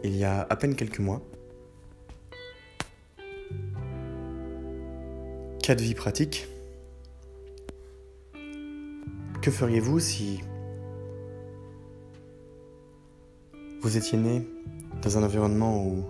il 0.02 0.16
y 0.16 0.24
a 0.24 0.46
à 0.48 0.56
peine 0.56 0.74
quelques 0.74 1.00
mois. 1.00 1.20
Cas 5.62 5.74
de 5.74 5.82
vie 5.82 5.94
pratique. 5.94 6.48
Que 9.42 9.50
feriez-vous 9.50 10.00
si 10.00 10.40
vous 13.80 13.96
étiez 13.96 14.18
né 14.18 14.46
dans 15.02 15.16
un 15.16 15.22
environnement 15.22 15.86
où 15.86 16.04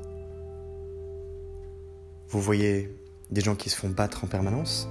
vous 2.28 2.40
voyez 2.40 2.94
des 3.30 3.40
gens 3.40 3.54
qui 3.54 3.70
se 3.70 3.76
font 3.76 3.88
battre 3.88 4.25
en 4.25 4.26
permanence? 4.26 4.88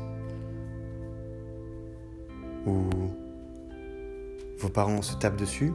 Où 2.70 2.88
vos 4.60 4.70
parents 4.70 5.02
se 5.02 5.16
tapent 5.16 5.40
dessus 5.40 5.72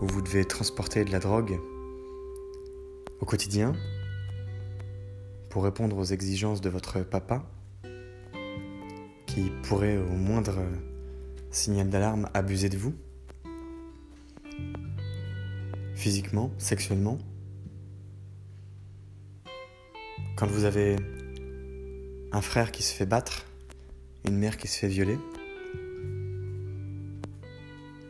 Où 0.00 0.06
vous 0.06 0.20
devez 0.20 0.44
transporter 0.44 1.04
de 1.04 1.10
la 1.10 1.18
drogue 1.18 1.58
au 3.20 3.24
quotidien 3.24 3.72
pour 5.48 5.64
répondre 5.64 5.96
aux 5.96 6.04
exigences 6.04 6.60
de 6.60 6.68
votre 6.68 7.00
papa 7.00 7.44
qui 9.26 9.50
pourrait 9.62 9.96
au 9.96 10.16
moindre 10.16 10.58
Signal 11.50 11.88
d'alarme, 11.88 12.28
abuser 12.34 12.68
de 12.68 12.76
vous 12.76 12.94
Physiquement, 15.94 16.50
sexuellement. 16.58 17.18
Quand 20.36 20.46
vous 20.46 20.64
avez 20.64 20.96
un 22.32 22.40
frère 22.40 22.72
qui 22.72 22.82
se 22.82 22.94
fait 22.94 23.06
battre 23.06 23.46
une 24.24 24.36
mère 24.36 24.56
qui 24.56 24.68
se 24.68 24.78
fait 24.78 24.88
violer, 24.88 25.18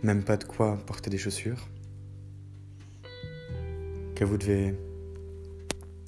même 0.02 0.24
pas 0.24 0.36
de 0.36 0.44
quoi 0.44 0.76
porter 0.86 1.10
des 1.10 1.18
chaussures, 1.18 1.68
que 4.14 4.24
vous 4.24 4.36
devez 4.36 4.74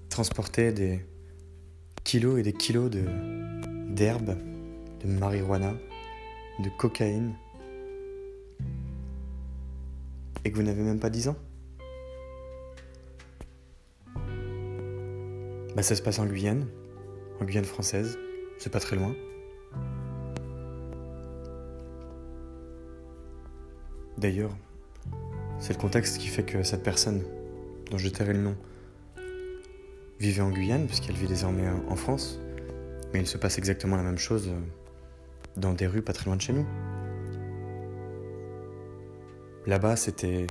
transporter 0.09 0.73
des 0.73 1.05
kilos 2.03 2.39
et 2.39 2.43
des 2.43 2.53
kilos 2.53 2.91
de 2.91 3.05
d'herbe, 3.89 4.37
de 5.03 5.09
marijuana, 5.09 5.75
de 6.59 6.69
cocaïne, 6.79 7.35
et 10.45 10.51
que 10.51 10.57
vous 10.57 10.63
n'avez 10.63 10.83
même 10.83 11.01
pas 11.01 11.11
10 11.11 11.29
ans 11.29 11.37
Bah 15.75 15.83
ça 15.83 15.97
se 15.97 16.03
passe 16.03 16.21
en 16.21 16.27
Guyane, 16.27 16.69
en 17.41 17.45
Guyane 17.45 17.65
française, 17.65 18.17
c'est 18.59 18.71
pas 18.71 18.81
très 18.81 18.95
loin. 18.95 19.15
D'ailleurs, 24.25 24.57
c'est 25.59 25.75
le 25.75 25.79
contexte 25.79 26.17
qui 26.17 26.29
fait 26.29 26.45
que 26.45 26.63
cette 26.63 26.83
personne, 26.83 27.23
dont 27.91 27.99
je 27.99 28.09
tairai 28.09 28.33
le 28.33 28.41
nom, 28.41 28.57
vivait 30.19 30.41
en 30.41 30.49
Guyane, 30.49 30.87
puisqu'elle 30.87 31.15
vit 31.15 31.27
désormais 31.27 31.69
en 31.69 31.95
France, 31.95 32.41
mais 33.13 33.21
il 33.21 33.27
se 33.27 33.37
passe 33.37 33.59
exactement 33.59 33.97
la 33.97 34.03
même 34.03 34.17
chose 34.17 34.51
dans 35.59 35.75
des 35.75 35.87
rues 35.87 36.01
pas 36.01 36.15
très 36.15 36.25
loin 36.25 36.37
de 36.37 36.41
chez 36.41 36.55
nous. 36.55 36.67
Là-bas, 39.67 39.95
c'était 39.95 40.47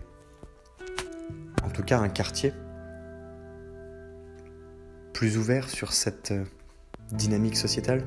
en 1.64 1.72
tout 1.72 1.82
cas 1.82 1.98
un 1.98 2.10
quartier 2.10 2.54
plus 5.14 5.36
ouvert 5.36 5.68
sur 5.68 5.94
cette 5.94 6.30
euh, 6.30 6.44
dynamique 7.12 7.58
sociétale. 7.58 8.06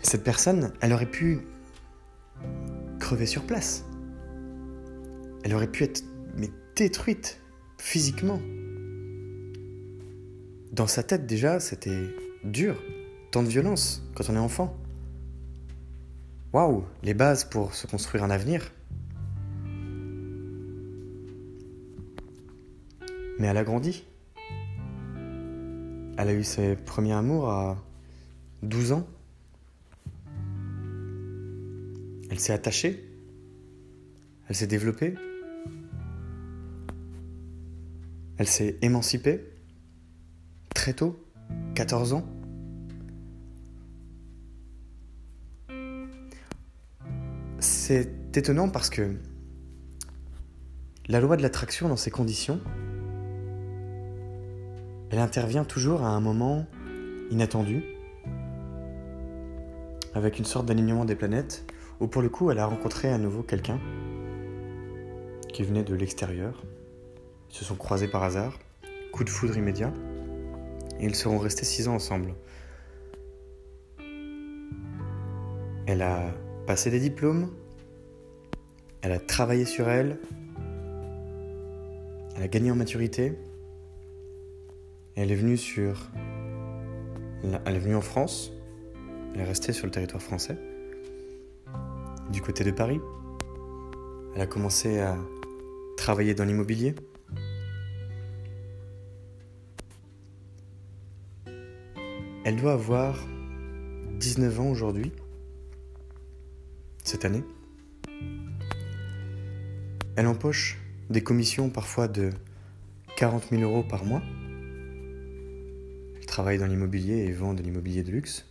Cette 0.00 0.24
personne, 0.24 0.72
elle 0.80 0.94
aurait 0.94 1.04
pu 1.04 1.42
sur 3.24 3.44
place. 3.44 3.84
Elle 5.44 5.54
aurait 5.54 5.70
pu 5.70 5.84
être 5.84 6.02
mais 6.36 6.50
détruite 6.74 7.40
physiquement. 7.78 8.40
Dans 10.72 10.88
sa 10.88 11.02
tête 11.02 11.26
déjà, 11.26 11.60
c'était 11.60 12.08
dur. 12.42 12.82
Tant 13.30 13.42
de 13.42 13.48
violence 13.48 14.02
quand 14.14 14.28
on 14.28 14.34
est 14.34 14.38
enfant. 14.38 14.76
Waouh, 16.52 16.84
les 17.02 17.14
bases 17.14 17.44
pour 17.44 17.74
se 17.74 17.86
construire 17.86 18.24
un 18.24 18.30
avenir. 18.30 18.72
Mais 23.38 23.46
elle 23.46 23.56
a 23.56 23.64
grandi. 23.64 24.04
Elle 26.16 26.28
a 26.28 26.32
eu 26.32 26.44
ses 26.44 26.76
premiers 26.76 27.12
amours 27.12 27.50
à 27.50 27.76
12 28.62 28.92
ans. 28.92 29.06
Elle 32.34 32.40
s'est 32.40 32.52
attachée? 32.52 33.08
Elle 34.48 34.56
s'est 34.56 34.66
développée? 34.66 35.14
Elle 38.38 38.48
s'est 38.48 38.76
émancipée? 38.82 39.52
Très 40.74 40.94
tôt, 40.94 41.16
14 41.76 42.14
ans? 42.14 42.28
C'est 47.60 48.36
étonnant 48.36 48.68
parce 48.68 48.90
que 48.90 49.14
la 51.06 51.20
loi 51.20 51.36
de 51.36 51.42
l'attraction 51.42 51.88
dans 51.88 51.96
ces 51.96 52.10
conditions, 52.10 52.60
elle 55.12 55.20
intervient 55.20 55.64
toujours 55.64 56.02
à 56.02 56.08
un 56.08 56.20
moment 56.20 56.66
inattendu, 57.30 57.84
avec 60.14 60.40
une 60.40 60.44
sorte 60.44 60.66
d'alignement 60.66 61.04
des 61.04 61.14
planètes, 61.14 61.64
où 62.00 62.06
pour 62.06 62.22
le 62.22 62.28
coup 62.28 62.50
elle 62.50 62.58
a 62.58 62.66
rencontré 62.66 63.10
à 63.10 63.18
nouveau 63.18 63.42
quelqu'un 63.42 63.78
qui 65.52 65.62
venait 65.62 65.84
de 65.84 65.94
l'extérieur. 65.94 66.62
Ils 67.50 67.56
se 67.56 67.64
sont 67.64 67.76
croisés 67.76 68.08
par 68.08 68.22
hasard, 68.22 68.58
coup 69.12 69.24
de 69.24 69.30
foudre 69.30 69.56
immédiat, 69.56 69.92
et 70.98 71.06
ils 71.06 71.14
seront 71.14 71.38
restés 71.38 71.64
six 71.64 71.88
ans 71.88 71.94
ensemble. 71.94 72.34
Elle 75.86 76.02
a 76.02 76.34
passé 76.66 76.90
des 76.90 77.00
diplômes, 77.00 77.50
elle 79.02 79.12
a 79.12 79.18
travaillé 79.18 79.64
sur 79.64 79.88
elle, 79.88 80.18
elle 82.36 82.42
a 82.42 82.48
gagné 82.48 82.70
en 82.70 82.76
maturité, 82.76 83.38
elle 85.16 85.30
est 85.30 85.36
venue 85.36 85.56
sur. 85.56 86.10
Elle 87.66 87.76
est 87.76 87.78
venue 87.78 87.94
en 87.94 88.00
France. 88.00 88.52
Elle 89.34 89.42
est 89.42 89.44
restée 89.44 89.72
sur 89.72 89.86
le 89.86 89.92
territoire 89.92 90.22
français. 90.22 90.56
Du 92.30 92.40
côté 92.40 92.64
de 92.64 92.70
Paris. 92.70 93.00
Elle 94.34 94.40
a 94.40 94.46
commencé 94.46 94.98
à 95.00 95.16
travailler 95.96 96.34
dans 96.34 96.44
l'immobilier. 96.44 96.94
Elle 102.44 102.56
doit 102.56 102.72
avoir 102.72 103.18
19 104.18 104.60
ans 104.60 104.70
aujourd'hui, 104.70 105.12
cette 107.04 107.24
année. 107.24 107.44
Elle 110.16 110.26
empoche 110.26 110.78
des 111.10 111.22
commissions 111.22 111.70
parfois 111.70 112.08
de 112.08 112.30
40 113.16 113.50
000 113.50 113.62
euros 113.62 113.82
par 113.82 114.04
mois 114.04 114.22
travaille 116.34 116.58
dans 116.58 116.66
l'immobilier 116.66 117.18
et 117.18 117.30
vend 117.30 117.54
de 117.54 117.62
l'immobilier 117.62 118.02
de 118.02 118.10
luxe. 118.10 118.44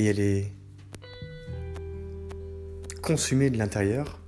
Et 0.00 0.06
elle 0.06 0.20
est 0.20 0.50
consumée 3.02 3.50
de 3.50 3.58
l'intérieur 3.58 4.18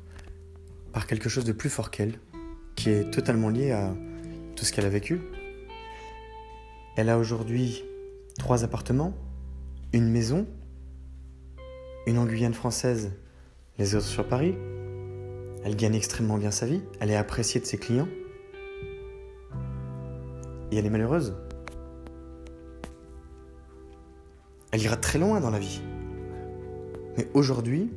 par 0.92 1.06
quelque 1.06 1.30
chose 1.30 1.46
de 1.46 1.52
plus 1.52 1.70
fort 1.70 1.90
qu'elle, 1.90 2.18
qui 2.76 2.90
est 2.90 3.10
totalement 3.10 3.48
lié 3.48 3.70
à 3.70 3.94
tout 4.54 4.66
ce 4.66 4.72
qu'elle 4.74 4.84
a 4.84 4.90
vécu. 4.90 5.22
Elle 6.98 7.08
a 7.08 7.16
aujourd'hui 7.16 7.84
trois 8.38 8.64
appartements, 8.64 9.14
une 9.94 10.10
maison, 10.10 10.46
une 12.06 12.18
en 12.18 12.26
Guyane 12.26 12.52
française, 12.52 13.12
les 13.78 13.94
autres 13.94 14.04
sur 14.04 14.28
Paris. 14.28 14.54
Elle 15.64 15.76
gagne 15.76 15.94
extrêmement 15.94 16.36
bien 16.36 16.50
sa 16.50 16.66
vie, 16.66 16.82
elle 17.00 17.10
est 17.10 17.16
appréciée 17.16 17.62
de 17.62 17.64
ses 17.64 17.78
clients 17.78 18.08
et 20.70 20.76
elle 20.76 20.84
est 20.84 20.90
malheureuse. 20.90 21.34
Elle 24.72 24.82
ira 24.82 24.96
très 24.96 25.18
loin 25.18 25.38
dans 25.40 25.50
la 25.50 25.58
vie. 25.58 25.82
Mais 27.18 27.28
aujourd'hui, 27.34 27.92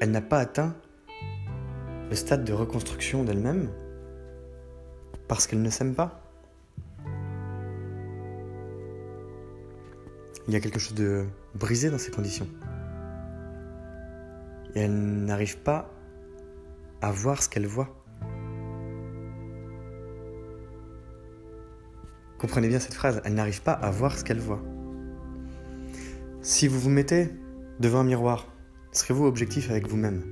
elle 0.00 0.12
n'a 0.12 0.20
pas 0.20 0.38
atteint 0.38 0.76
le 2.08 2.14
stade 2.14 2.44
de 2.44 2.52
reconstruction 2.52 3.24
d'elle-même 3.24 3.68
parce 5.26 5.48
qu'elle 5.48 5.62
ne 5.62 5.70
s'aime 5.70 5.94
pas. 5.94 6.22
Il 10.46 10.54
y 10.54 10.56
a 10.56 10.60
quelque 10.60 10.78
chose 10.78 10.94
de 10.94 11.26
brisé 11.54 11.90
dans 11.90 11.98
ces 11.98 12.12
conditions. 12.12 12.48
Et 14.76 14.80
elle 14.80 15.24
n'arrive 15.24 15.58
pas 15.58 15.90
à 17.02 17.10
voir 17.10 17.42
ce 17.42 17.48
qu'elle 17.48 17.66
voit. 17.66 17.88
Comprenez 22.38 22.68
bien 22.68 22.78
cette 22.78 22.94
phrase, 22.94 23.20
elle 23.24 23.34
n'arrive 23.34 23.62
pas 23.62 23.72
à 23.72 23.90
voir 23.90 24.16
ce 24.16 24.24
qu'elle 24.24 24.38
voit. 24.38 24.62
Si 26.42 26.68
vous 26.68 26.80
vous 26.80 26.90
mettez 26.90 27.28
devant 27.80 28.00
un 28.00 28.04
miroir, 28.04 28.46
serez-vous 28.92 29.26
objectif 29.26 29.70
avec 29.70 29.86
vous-même? 29.86 30.22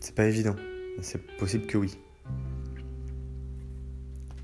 C'est 0.00 0.14
pas 0.14 0.26
évident, 0.26 0.56
c'est 1.00 1.24
possible 1.38 1.66
que 1.66 1.78
oui. 1.78 1.98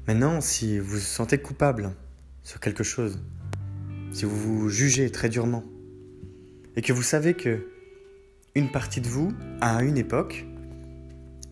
Maintenant, 0.07 0.41
si 0.41 0.79
vous 0.79 0.93
vous 0.93 0.99
sentez 0.99 1.37
coupable 1.38 1.91
sur 2.43 2.59
quelque 2.59 2.83
chose, 2.83 3.19
si 4.12 4.25
vous 4.25 4.35
vous 4.35 4.69
jugez 4.71 5.11
très 5.11 5.29
durement, 5.29 5.62
et 6.77 6.81
que 6.81 6.95
vous 6.95 7.03
savez 7.03 7.35
que 7.35 7.69
une 8.55 8.71
partie 8.71 9.03
de 9.03 9.09
vous, 9.09 9.33
à 9.61 9.83
une 9.83 9.99
époque, 9.99 10.47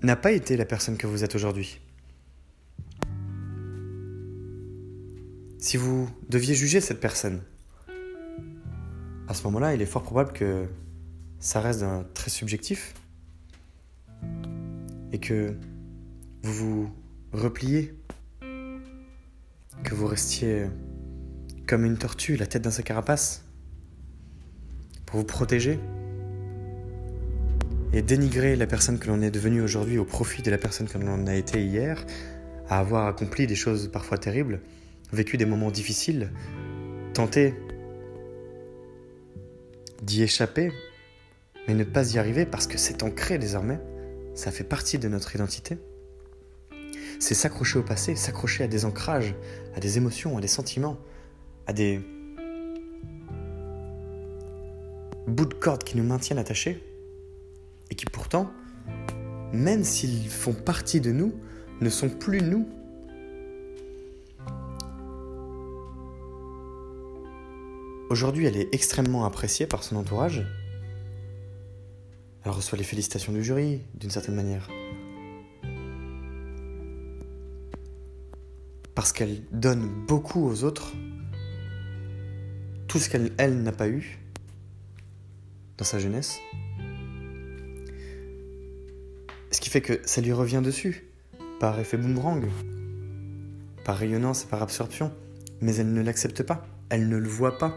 n'a 0.03 0.17
pas 0.17 0.33
été 0.33 0.57
la 0.57 0.65
personne 0.65 0.97
que 0.97 1.07
vous 1.07 1.25
êtes 1.25 1.35
aujourd'hui, 1.35 1.81
Si 5.67 5.77
vous 5.77 6.09
deviez 6.29 6.55
juger 6.55 6.81
cette 6.81 7.01
personne, 7.01 7.43
à 9.29 9.35
ce 9.35 9.45
moment-là, 9.45 9.75
il 9.75 9.83
est 9.83 9.87
fort 9.87 10.03
probable 10.03 10.33
que 10.33 10.67
ça 11.39 11.61
reste 11.61 11.85
très 12.15 12.31
subjectif 12.31 12.95
et 15.13 15.19
que 15.19 15.55
vous 16.43 16.53
vous 16.53 16.91
repliez, 17.33 17.95
que 18.41 19.95
vous 19.95 20.07
restiez 20.07 20.67
comme 21.67 21.85
une 21.85 21.99
tortue, 21.99 22.37
la 22.37 22.47
tête 22.47 22.63
dans 22.63 22.71
sa 22.71 22.83
carapace, 22.83 23.45
pour 25.05 25.21
vous 25.21 25.27
protéger 25.27 25.79
et 27.93 28.03
dénigrer 28.03 28.57
la 28.57 28.67
personne 28.67 28.99
que 28.99 29.09
l'on 29.09 29.23
est 29.23 29.31
devenue 29.31 29.63
aujourd'hui 29.63 29.99
au 29.99 30.05
profit 30.05 30.43
de 30.43 30.51
la 30.51 30.59
personne 30.59 30.87
que 30.87 30.99
l'on 30.99 31.27
a 31.27 31.35
été 31.35 31.65
hier, 31.65 32.05
à 32.69 32.79
avoir 32.79 33.07
accompli 33.07 33.47
des 33.47 33.55
choses 33.55 33.89
parfois 33.89 34.19
terribles, 34.19 34.61
vécu 35.13 35.37
des 35.37 35.47
moments 35.47 35.71
difficiles, 35.71 36.31
tenté 37.15 37.55
d'y 40.03 40.23
échapper, 40.23 40.73
mais 41.67 41.75
ne 41.75 41.85
pas 41.85 42.13
y 42.15 42.19
arriver 42.19 42.47
parce 42.47 42.67
que 42.67 42.79
c'est 42.79 43.03
ancré 43.03 43.39
désormais, 43.39 43.81
ça 44.35 44.51
fait 44.51 44.65
partie 44.65 44.99
de 44.99 45.09
notre 45.09 45.35
identité. 45.35 45.79
C'est 47.19 47.35
s'accrocher 47.35 47.79
au 47.79 47.83
passé, 47.83 48.15
s'accrocher 48.15 48.65
à 48.65 48.69
des 48.69 48.85
ancrages, 48.85 49.35
à 49.75 49.81
des 49.81 49.97
émotions, 49.97 50.37
à 50.37 50.41
des 50.41 50.49
sentiments, 50.49 50.99
à 51.67 51.73
des 51.73 52.01
bouts 55.27 55.47
de 55.47 55.55
corde 55.55 55.83
qui 55.83 55.97
nous 55.97 56.05
maintiennent 56.05 56.39
attachés 56.39 56.83
et 57.91 57.95
qui 57.95 58.05
pourtant, 58.05 58.51
même 59.53 59.85
s'ils 59.85 60.29
font 60.29 60.53
partie 60.53 61.01
de 61.01 61.13
nous, 61.13 61.33
ne 61.81 61.89
sont 61.89 62.09
plus 62.09 62.43
nous. 62.43 62.69
Aujourd'hui, 68.09 68.47
elle 68.47 68.57
est 68.57 68.73
extrêmement 68.73 69.25
appréciée 69.25 69.67
par 69.67 69.83
son 69.83 69.97
entourage. 69.97 70.47
Elle 72.45 72.53
reçoit 72.53 72.79
les 72.79 72.85
félicitations 72.85 73.33
du 73.33 73.43
jury, 73.43 73.81
d'une 73.95 74.11
certaine 74.11 74.37
manière. 74.37 74.71
Parce 78.95 79.13
qu'elle 79.13 79.43
donne 79.51 79.89
beaucoup 80.07 80.49
aux 80.49 80.63
autres, 80.63 80.93
tout 82.87 82.99
ce 82.99 83.11
qu'elle 83.11 83.33
elle, 83.39 83.61
n'a 83.65 83.73
pas 83.73 83.89
eu 83.89 84.21
dans 85.77 85.85
sa 85.85 85.99
jeunesse. 85.99 86.39
Ce 89.51 89.61
qui 89.61 89.69
fait 89.69 89.81
que 89.81 90.01
ça 90.05 90.21
lui 90.21 90.33
revient 90.33 90.63
dessus, 90.65 91.11
par 91.59 91.81
effet 91.81 91.97
boomerang, 91.97 92.45
par 93.85 93.97
rayonnance 93.97 94.45
et 94.45 94.47
par 94.47 94.63
absorption. 94.63 95.13
Mais 95.61 95.75
elle 95.75 95.93
ne 95.93 96.03
l'accepte 96.03 96.45
pas, 96.45 96.65
elle 96.89 97.09
ne 97.09 97.17
le 97.17 97.29
voit 97.29 97.59
pas. 97.59 97.77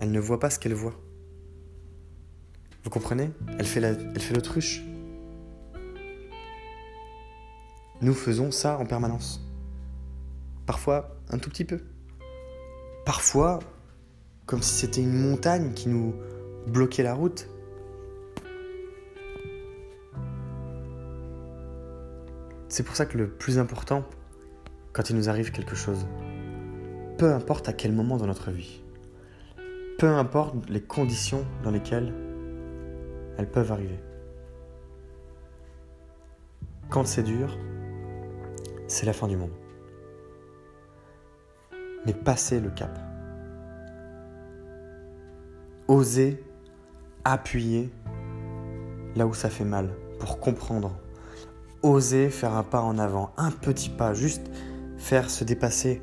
Elle 0.00 0.10
ne 0.10 0.20
voit 0.20 0.40
pas 0.40 0.50
ce 0.50 0.58
qu'elle 0.58 0.74
voit. 0.74 0.94
Vous 2.82 2.90
comprenez? 2.90 3.30
Elle 3.58 3.66
fait 3.66 4.34
l'autruche. 4.34 4.82
Nous 8.00 8.14
faisons 8.14 8.50
ça 8.50 8.78
en 8.78 8.86
permanence. 8.86 9.40
Parfois 10.66 11.16
un 11.30 11.38
tout 11.38 11.48
petit 11.48 11.64
peu. 11.64 11.80
Parfois 13.06 13.60
comme 14.46 14.60
si 14.60 14.74
c'était 14.74 15.00
une 15.00 15.14
montagne 15.14 15.72
qui 15.72 15.88
nous 15.88 16.14
bloquait 16.66 17.02
la 17.02 17.14
route. 17.14 17.48
C'est 22.68 22.82
pour 22.82 22.96
ça 22.96 23.06
que 23.06 23.16
le 23.16 23.28
plus 23.28 23.58
important, 23.58 24.04
quand 24.92 25.08
il 25.08 25.16
nous 25.16 25.28
arrive 25.28 25.52
quelque 25.52 25.76
chose, 25.76 26.06
peu 27.18 27.32
importe 27.32 27.68
à 27.68 27.72
quel 27.72 27.92
moment 27.92 28.16
dans 28.16 28.26
notre 28.26 28.50
vie, 28.50 28.82
peu 29.98 30.08
importe 30.08 30.68
les 30.68 30.80
conditions 30.80 31.44
dans 31.62 31.70
lesquelles 31.70 32.12
elles 33.38 33.50
peuvent 33.50 33.70
arriver. 33.70 34.00
Quand 36.90 37.06
c'est 37.06 37.22
dur, 37.22 37.56
c'est 38.88 39.06
la 39.06 39.12
fin 39.12 39.28
du 39.28 39.36
monde. 39.36 39.52
Mais 42.06 42.12
passer 42.12 42.60
le 42.60 42.70
cap. 42.70 42.98
Oser 45.88 46.42
appuyer 47.24 47.90
là 49.16 49.26
où 49.26 49.34
ça 49.34 49.48
fait 49.48 49.64
mal 49.64 49.90
pour 50.18 50.40
comprendre. 50.40 50.96
Oser 51.82 52.30
faire 52.30 52.54
un 52.54 52.62
pas 52.62 52.80
en 52.80 52.98
avant, 52.98 53.32
un 53.36 53.50
petit 53.50 53.90
pas, 53.90 54.14
juste 54.14 54.50
faire 54.98 55.30
se 55.30 55.44
dépasser 55.44 56.02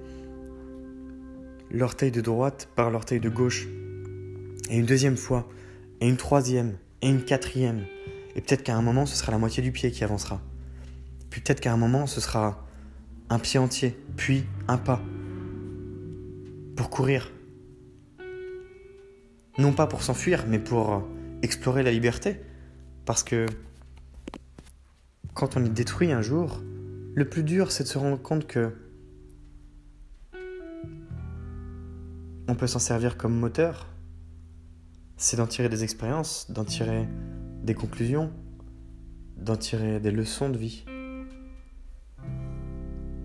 l'orteil 1.72 2.12
de 2.12 2.22
droite 2.22 2.70
par 2.76 2.92
l'orteil 2.92 3.20
de 3.20 3.30
gauche. 3.30 3.68
Et 4.70 4.78
une 4.78 4.86
deuxième 4.86 5.18
fois, 5.18 5.48
et 6.00 6.08
une 6.08 6.18
troisième, 6.18 6.78
et 7.02 7.10
une 7.10 7.24
quatrième. 7.24 7.86
Et 8.36 8.42
peut-être 8.42 8.64
qu'à 8.64 8.76
un 8.76 8.82
moment, 8.82 9.06
ce 9.06 9.16
sera 9.16 9.32
la 9.32 9.38
moitié 9.38 9.64
du 9.64 9.72
pied 9.72 9.92
qui 9.92 10.04
avancera. 10.04 10.42
Puis 11.30 11.42
peut-être 11.42 11.62
qu'à 11.62 11.74
un 11.74 11.78
moment, 11.78 12.08
ce 12.08 12.22
sera 12.22 12.66
un 13.30 13.40
pied 13.40 13.60
entier, 13.60 13.98
puis 14.18 14.44
un 14.68 14.78
pas. 14.78 15.02
Pour 16.76 16.90
courir. 16.90 17.32
Non 19.58 19.74
pas 19.74 19.88
pour 19.88 20.04
s'enfuir, 20.04 20.46
mais 20.48 20.60
pour 20.60 21.08
explorer 21.42 21.84
la 21.84 21.92
liberté. 21.92 22.38
Parce 23.06 23.24
que 23.24 23.46
quand 25.34 25.58
on 25.58 25.66
est 25.66 25.70
détruit 25.70 26.12
un 26.12 26.22
jour, 26.22 26.62
le 27.14 27.28
plus 27.28 27.44
dur, 27.44 27.72
c'est 27.72 27.84
de 27.84 27.90
se 27.90 27.98
rendre 27.98 28.22
compte 28.22 28.48
que 28.48 28.74
on 32.48 32.56
peut 32.56 32.68
s'en 32.68 32.80
servir 32.80 33.18
comme 33.18 33.34
moteur 33.34 33.92
c'est 35.22 35.38
d'en 35.38 35.46
tirer 35.46 35.70
des 35.70 35.84
expériences, 35.84 36.50
d'en 36.50 36.66
tirer 36.66 37.08
des 37.64 37.76
conclusions, 37.76 38.34
d'en 39.38 39.56
tirer 39.56 40.00
des 40.00 40.10
leçons 40.10 40.50
de 40.50 40.58
vie. 40.58 40.84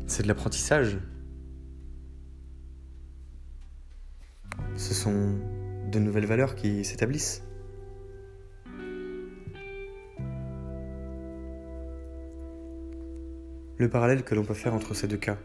C'est 0.07 0.23
de 0.23 0.29
l'apprentissage. 0.29 0.99
Ce 4.77 4.93
sont 4.93 5.39
de 5.91 5.99
nouvelles 5.99 6.27
valeurs 6.27 6.55
qui 6.55 6.85
s'établissent. 6.85 7.43
Le 13.79 13.89
parallèle 13.89 14.23
que 14.23 14.35
l'on 14.35 14.45
peut 14.45 14.53
faire 14.53 14.75
entre 14.75 14.93
ces 14.93 15.09
deux 15.09 15.17
cas, 15.17 15.39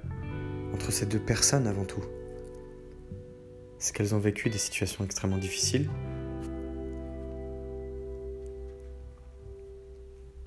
entre 0.74 0.92
ces 0.92 1.06
deux 1.06 1.20
personnes 1.20 1.66
avant 1.66 1.86
tout, 1.86 2.04
c'est 3.82 3.96
qu'elles 3.96 4.14
ont 4.14 4.20
vécu 4.20 4.52
des 4.52 4.60
situations 4.60 5.04
extrêmement 5.04 5.40
difficiles, 5.40 5.90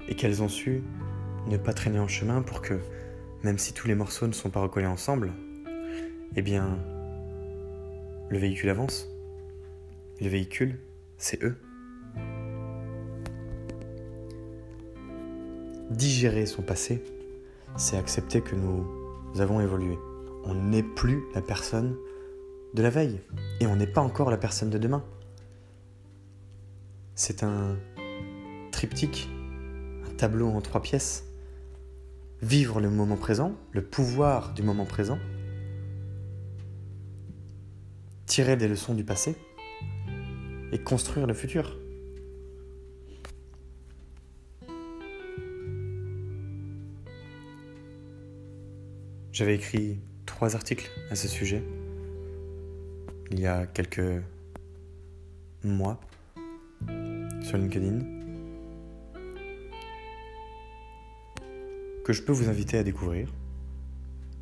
et 0.08 0.14
qu'elles 0.14 0.42
ont 0.42 0.48
su 0.48 0.84
ne 1.48 1.56
pas 1.56 1.74
traîner 1.74 1.98
en 1.98 2.06
chemin 2.06 2.42
pour 2.42 2.62
que, 2.62 2.78
même 3.42 3.58
si 3.58 3.74
tous 3.74 3.88
les 3.88 3.96
morceaux 3.96 4.28
ne 4.28 4.32
sont 4.32 4.50
pas 4.50 4.60
recollés 4.60 4.86
ensemble, 4.86 5.32
eh 6.36 6.42
bien, 6.42 6.78
le 8.28 8.38
véhicule 8.38 8.70
avance. 8.70 9.08
Le 10.20 10.28
véhicule, 10.28 10.78
c'est 11.18 11.42
eux. 11.42 11.56
Digérer 15.90 16.46
son 16.46 16.62
passé, 16.62 17.02
c'est 17.76 17.96
accepter 17.96 18.40
que 18.42 18.54
nous 18.54 18.86
avons 19.40 19.60
évolué. 19.60 19.98
On 20.44 20.54
n'est 20.54 20.84
plus 20.84 21.24
la 21.34 21.42
personne 21.42 21.96
de 22.74 22.82
la 22.82 22.90
veille 22.90 23.20
et 23.60 23.66
on 23.66 23.76
n'est 23.76 23.86
pas 23.86 24.00
encore 24.00 24.30
la 24.30 24.36
personne 24.36 24.68
de 24.68 24.78
demain. 24.78 25.04
C'est 27.14 27.42
un 27.44 27.76
triptyque 28.72 29.28
tableau 30.16 30.48
en 30.48 30.60
trois 30.60 30.82
pièces. 30.82 31.24
Vivre 32.42 32.80
le 32.80 32.90
moment 32.90 33.16
présent, 33.16 33.54
le 33.72 33.82
pouvoir 33.82 34.52
du 34.54 34.62
moment 34.62 34.84
présent. 34.84 35.18
Tirer 38.26 38.56
des 38.56 38.68
leçons 38.68 38.94
du 38.94 39.04
passé 39.04 39.36
et 40.72 40.78
construire 40.82 41.26
le 41.26 41.34
futur. 41.34 41.78
J'avais 49.32 49.54
écrit 49.54 50.00
trois 50.26 50.54
articles 50.54 50.90
à 51.10 51.16
ce 51.16 51.28
sujet 51.28 51.62
il 53.34 53.40
y 53.40 53.48
a 53.48 53.66
quelques 53.66 54.22
mois 55.64 56.00
sur 57.42 57.58
LinkedIn. 57.58 57.98
que 62.04 62.12
je 62.12 62.22
peux 62.22 62.32
vous 62.32 62.50
inviter 62.50 62.76
à 62.76 62.82
découvrir. 62.82 63.32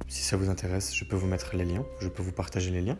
Si 0.08 0.22
ça 0.22 0.36
vous 0.36 0.50
intéresse, 0.50 0.92
je 0.96 1.04
peux 1.04 1.14
vous 1.14 1.28
mettre 1.28 1.54
les 1.54 1.64
liens, 1.64 1.86
je 2.00 2.08
peux 2.08 2.20
vous 2.20 2.32
partager 2.32 2.72
les 2.72 2.82
liens. 2.82 2.98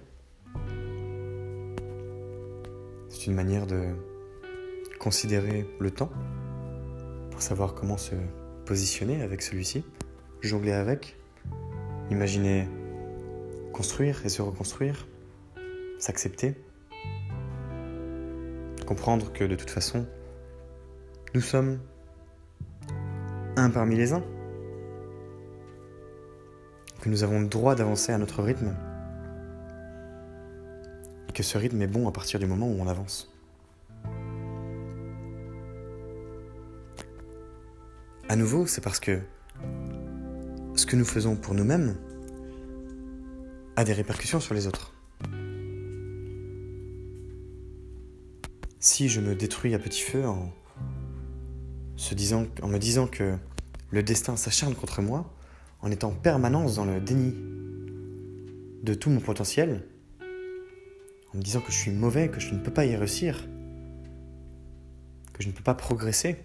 C'est 3.08 3.26
une 3.26 3.34
manière 3.34 3.66
de 3.66 3.88
considérer 5.00 5.66
le 5.80 5.90
temps 5.90 6.12
pour 7.32 7.42
savoir 7.42 7.74
comment 7.74 7.96
se 7.96 8.14
positionner 8.64 9.20
avec 9.20 9.42
celui-ci, 9.42 9.84
jongler 10.42 10.72
avec, 10.72 11.16
imaginer 12.12 12.68
construire 13.72 14.24
et 14.24 14.28
se 14.28 14.42
reconstruire, 14.42 15.08
s'accepter, 16.02 16.56
comprendre 18.86 19.32
que 19.32 19.44
de 19.44 19.54
toute 19.54 19.70
façon, 19.70 20.04
nous 21.32 21.40
sommes 21.40 21.78
un 23.56 23.70
parmi 23.70 23.94
les 23.94 24.12
uns 24.12 24.24
que 27.00 27.08
nous 27.08 27.22
avons 27.22 27.40
le 27.40 27.46
droit 27.46 27.76
d'avancer 27.76 28.10
à 28.12 28.18
notre 28.18 28.42
rythme 28.42 28.74
et 31.28 31.32
que 31.32 31.44
ce 31.44 31.56
rythme 31.56 31.80
est 31.82 31.86
bon 31.86 32.08
à 32.08 32.12
partir 32.12 32.40
du 32.40 32.46
moment 32.46 32.66
où 32.66 32.80
on 32.80 32.88
avance. 32.88 33.32
À 38.28 38.34
nouveau, 38.34 38.66
c'est 38.66 38.82
parce 38.82 38.98
que 38.98 39.20
que 40.84 40.96
nous 40.96 41.04
faisons 41.04 41.36
pour 41.36 41.54
nous-mêmes 41.54 41.96
a 43.76 43.84
des 43.84 43.92
répercussions 43.92 44.40
sur 44.40 44.52
les 44.52 44.66
autres. 44.66 44.92
Si 48.94 49.08
je 49.08 49.22
me 49.22 49.34
détruis 49.34 49.72
à 49.72 49.78
petit 49.78 50.02
feu 50.02 50.26
en, 50.26 50.52
me 51.96 52.76
disant 52.76 53.06
que 53.06 53.38
le 53.90 54.02
destin 54.02 54.36
s'acharne 54.36 54.74
contre 54.74 55.00
moi, 55.00 55.32
en 55.80 55.90
étant 55.90 56.10
en 56.10 56.14
permanence 56.14 56.76
dans 56.76 56.84
le 56.84 57.00
déni 57.00 57.34
de 58.82 58.92
tout 58.92 59.08
mon 59.08 59.20
potentiel, 59.20 59.88
en 61.32 61.38
me 61.38 61.42
disant 61.42 61.62
que 61.62 61.72
je 61.72 61.78
suis 61.78 61.90
mauvais, 61.90 62.28
que 62.28 62.38
je 62.38 62.52
ne 62.52 62.60
peux 62.60 62.70
pas 62.70 62.84
y 62.84 62.94
réussir, 62.94 63.48
que 65.32 65.42
je 65.42 65.48
ne 65.48 65.54
peux 65.54 65.64
pas 65.64 65.74
progresser, 65.74 66.36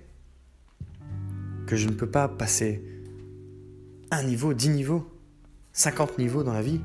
que 1.66 1.76
je 1.76 1.90
ne 1.90 1.96
peux 1.96 2.10
pas 2.10 2.30
passer 2.30 2.82
un 4.10 4.24
niveau, 4.24 4.54
dix 4.54 4.70
niveaux, 4.70 5.06
cinquante 5.74 6.18
niveaux 6.18 6.44
dans 6.44 6.54
la 6.54 6.62
vie, 6.62 6.80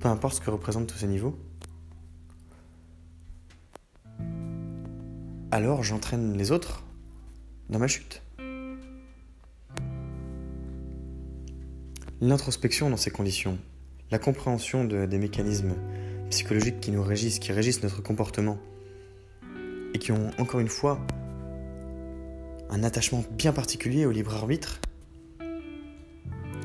peu 0.00 0.08
importe 0.08 0.34
ce 0.34 0.40
que 0.40 0.50
représentent 0.50 0.88
tous 0.88 0.98
ces 0.98 1.06
niveaux, 1.06 1.38
alors 5.52 5.82
j'entraîne 5.82 6.36
les 6.36 6.50
autres 6.50 6.82
dans 7.68 7.78
ma 7.78 7.86
chute. 7.86 8.22
L'introspection 12.22 12.88
dans 12.88 12.96
ces 12.96 13.10
conditions, 13.10 13.58
la 14.10 14.18
compréhension 14.18 14.84
des 14.84 15.18
mécanismes 15.18 15.74
psychologiques 16.30 16.80
qui 16.80 16.90
nous 16.90 17.02
régissent, 17.02 17.38
qui 17.38 17.52
régissent 17.52 17.82
notre 17.82 18.02
comportement, 18.02 18.58
et 19.92 19.98
qui 19.98 20.10
ont 20.10 20.30
encore 20.38 20.60
une 20.60 20.68
fois 20.68 20.98
un 22.70 22.82
attachement 22.82 23.22
bien 23.32 23.52
particulier 23.52 24.06
au 24.06 24.10
libre 24.10 24.34
arbitre. 24.34 24.80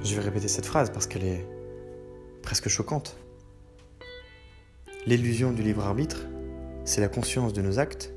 Je 0.04 0.16
vais 0.16 0.22
répéter 0.22 0.48
cette 0.48 0.66
phrase 0.66 0.92
parce 0.92 1.08
qu'elle 1.08 1.26
est 1.26 1.46
presque 2.42 2.70
choquante. 2.70 3.18
L'illusion 5.06 5.52
du 5.52 5.62
libre 5.62 5.84
arbitre, 5.84 6.26
c'est 6.86 7.02
la 7.02 7.10
conscience 7.10 7.52
de 7.52 7.62
nos 7.62 7.80
actes 7.80 8.14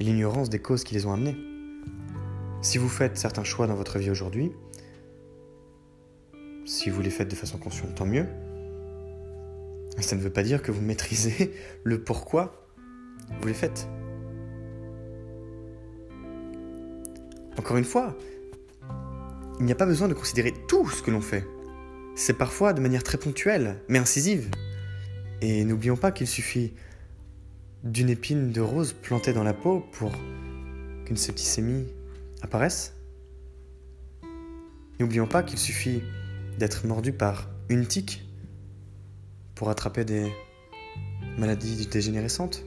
et 0.00 0.04
l'ignorance 0.04 0.48
des 0.48 0.58
causes 0.58 0.84
qui 0.84 0.94
les 0.94 1.06
ont 1.06 1.12
amenés. 1.12 1.36
Si 2.62 2.78
vous 2.78 2.88
faites 2.88 3.16
certains 3.16 3.44
choix 3.44 3.66
dans 3.66 3.74
votre 3.74 3.98
vie 3.98 4.10
aujourd'hui, 4.10 4.52
si 6.64 6.90
vous 6.90 7.00
les 7.00 7.10
faites 7.10 7.28
de 7.28 7.34
façon 7.34 7.58
consciente, 7.58 7.94
tant 7.94 8.06
mieux. 8.06 8.26
Ça 10.00 10.16
ne 10.16 10.20
veut 10.20 10.30
pas 10.30 10.42
dire 10.42 10.62
que 10.62 10.70
vous 10.70 10.80
maîtrisez 10.80 11.52
le 11.82 12.02
pourquoi 12.02 12.68
vous 13.40 13.48
les 13.48 13.54
faites. 13.54 13.88
Encore 17.58 17.76
une 17.76 17.84
fois, 17.84 18.16
il 19.58 19.66
n'y 19.66 19.72
a 19.72 19.74
pas 19.74 19.86
besoin 19.86 20.06
de 20.08 20.14
considérer 20.14 20.54
tout 20.68 20.88
ce 20.88 21.02
que 21.02 21.10
l'on 21.10 21.20
fait. 21.20 21.44
C'est 22.14 22.36
parfois 22.36 22.72
de 22.72 22.80
manière 22.80 23.02
très 23.02 23.18
ponctuelle, 23.18 23.82
mais 23.88 23.98
incisive. 23.98 24.50
Et 25.40 25.64
n'oublions 25.64 25.96
pas 25.96 26.12
qu'il 26.12 26.26
suffit 26.26 26.74
d'une 27.84 28.10
épine 28.10 28.50
de 28.50 28.60
rose 28.60 28.92
plantée 28.92 29.32
dans 29.32 29.44
la 29.44 29.54
peau 29.54 29.84
pour 29.92 30.12
qu'une 31.04 31.16
septicémie 31.16 31.86
apparaisse. 32.42 32.94
N'oublions 35.00 35.26
pas 35.26 35.42
qu'il 35.42 35.58
suffit 35.58 36.02
d'être 36.58 36.86
mordu 36.86 37.12
par 37.12 37.48
une 37.68 37.86
tique 37.86 38.24
pour 39.54 39.70
attraper 39.70 40.04
des 40.04 40.32
maladies 41.36 41.86
dégénérescentes. 41.86 42.64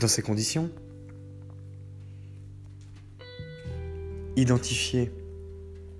Dans 0.00 0.08
ces 0.08 0.20
conditions, 0.20 0.70
identifier 4.36 5.10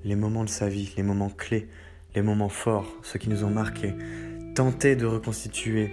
les 0.05 0.17
moments 0.17 0.45
de 0.45 0.51
sa 0.51 0.69
vie, 0.69 0.93
les 0.97 1.03
moments 1.03 1.31
clés, 1.31 1.69
les 2.17 2.23
moments 2.23 2.49
forts, 2.49 2.87
ceux 3.03 3.19
qui 3.19 3.29
nous 3.29 3.45
ont 3.45 3.51
marqués, 3.51 3.95
tenter 4.55 4.97
de 4.97 5.05
reconstituer 5.05 5.93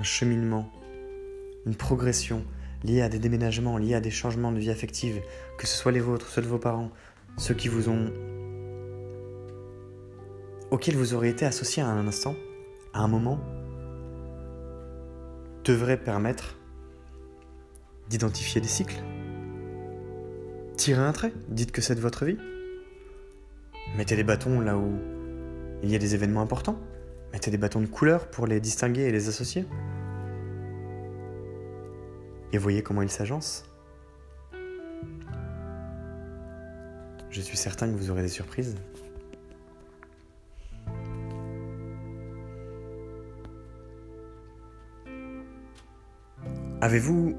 un 0.00 0.02
cheminement, 0.02 0.68
une 1.66 1.76
progression 1.76 2.44
liée 2.82 3.00
à 3.00 3.08
des 3.08 3.20
déménagements, 3.20 3.78
liée 3.78 3.94
à 3.94 4.00
des 4.00 4.10
changements 4.10 4.50
de 4.50 4.58
vie 4.58 4.70
affective, 4.70 5.22
que 5.56 5.68
ce 5.68 5.76
soit 5.76 5.92
les 5.92 6.00
vôtres, 6.00 6.28
ceux 6.28 6.42
de 6.42 6.48
vos 6.48 6.58
parents, 6.58 6.90
ceux 7.38 7.54
qui 7.54 7.68
vous 7.68 7.88
ont 7.88 8.12
auxquels 10.72 10.96
vous 10.96 11.14
aurez 11.14 11.28
été 11.28 11.46
associé 11.46 11.80
à 11.80 11.86
un 11.86 12.08
instant, 12.08 12.34
à 12.92 13.00
un 13.00 13.08
moment, 13.08 13.38
devrait 15.62 15.96
permettre 15.96 16.56
d'identifier 18.10 18.60
des 18.60 18.68
cycles. 18.68 19.00
Tirez 20.76 21.02
un 21.02 21.12
trait, 21.12 21.32
dites 21.48 21.70
que 21.70 21.80
c'est 21.80 21.94
de 21.94 22.00
votre 22.00 22.24
vie. 22.24 22.36
Mettez 23.96 24.16
des 24.16 24.24
bâtons 24.24 24.60
là 24.60 24.76
où 24.76 24.98
il 25.82 25.90
y 25.90 25.94
a 25.94 25.98
des 25.98 26.14
événements 26.16 26.40
importants. 26.40 26.78
Mettez 27.32 27.50
des 27.50 27.58
bâtons 27.58 27.80
de 27.80 27.86
couleur 27.86 28.28
pour 28.28 28.46
les 28.46 28.58
distinguer 28.60 29.02
et 29.02 29.12
les 29.12 29.28
associer. 29.28 29.66
Et 32.52 32.58
voyez 32.58 32.82
comment 32.82 33.02
ils 33.02 33.10
s'agencent. 33.10 33.64
Je 37.30 37.40
suis 37.40 37.56
certain 37.56 37.86
que 37.86 37.96
vous 37.96 38.10
aurez 38.10 38.22
des 38.22 38.28
surprises. 38.28 38.76
Avez-vous 46.80 47.36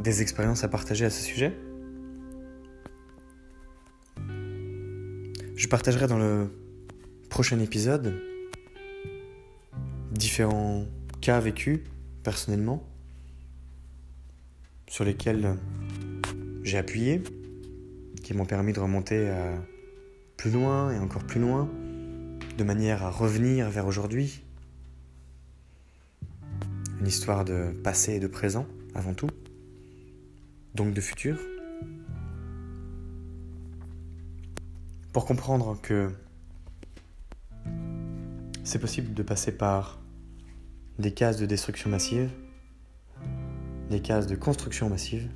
des 0.00 0.22
expériences 0.22 0.64
à 0.64 0.68
partager 0.68 1.04
à 1.04 1.10
ce 1.10 1.22
sujet? 1.22 1.54
Je 5.68 5.70
partagerai 5.70 6.06
dans 6.06 6.16
le 6.16 6.48
prochain 7.28 7.60
épisode 7.60 8.18
différents 10.12 10.86
cas 11.20 11.40
vécus 11.40 11.80
personnellement 12.22 12.82
sur 14.86 15.04
lesquels 15.04 15.58
j'ai 16.62 16.78
appuyé, 16.78 17.22
qui 18.22 18.32
m'ont 18.32 18.46
permis 18.46 18.72
de 18.72 18.80
remonter 18.80 19.30
plus 20.38 20.50
loin 20.50 20.90
et 20.90 20.98
encore 20.98 21.24
plus 21.24 21.38
loin, 21.38 21.68
de 22.56 22.64
manière 22.64 23.02
à 23.02 23.10
revenir 23.10 23.68
vers 23.68 23.86
aujourd'hui. 23.86 24.42
Une 26.98 27.06
histoire 27.06 27.44
de 27.44 27.72
passé 27.84 28.14
et 28.14 28.20
de 28.20 28.26
présent 28.26 28.66
avant 28.94 29.12
tout 29.12 29.28
donc 30.74 30.94
de 30.94 31.00
futur, 31.02 31.38
pour 35.18 35.26
comprendre 35.26 35.76
que 35.82 36.12
c'est 38.62 38.78
possible 38.78 39.14
de 39.14 39.24
passer 39.24 39.50
par 39.50 39.98
des 41.00 41.12
cases 41.12 41.38
de 41.38 41.44
destruction 41.44 41.90
massive, 41.90 42.30
des 43.90 43.98
cases 43.98 44.28
de 44.28 44.36
construction 44.36 44.88
massive, 44.88 45.28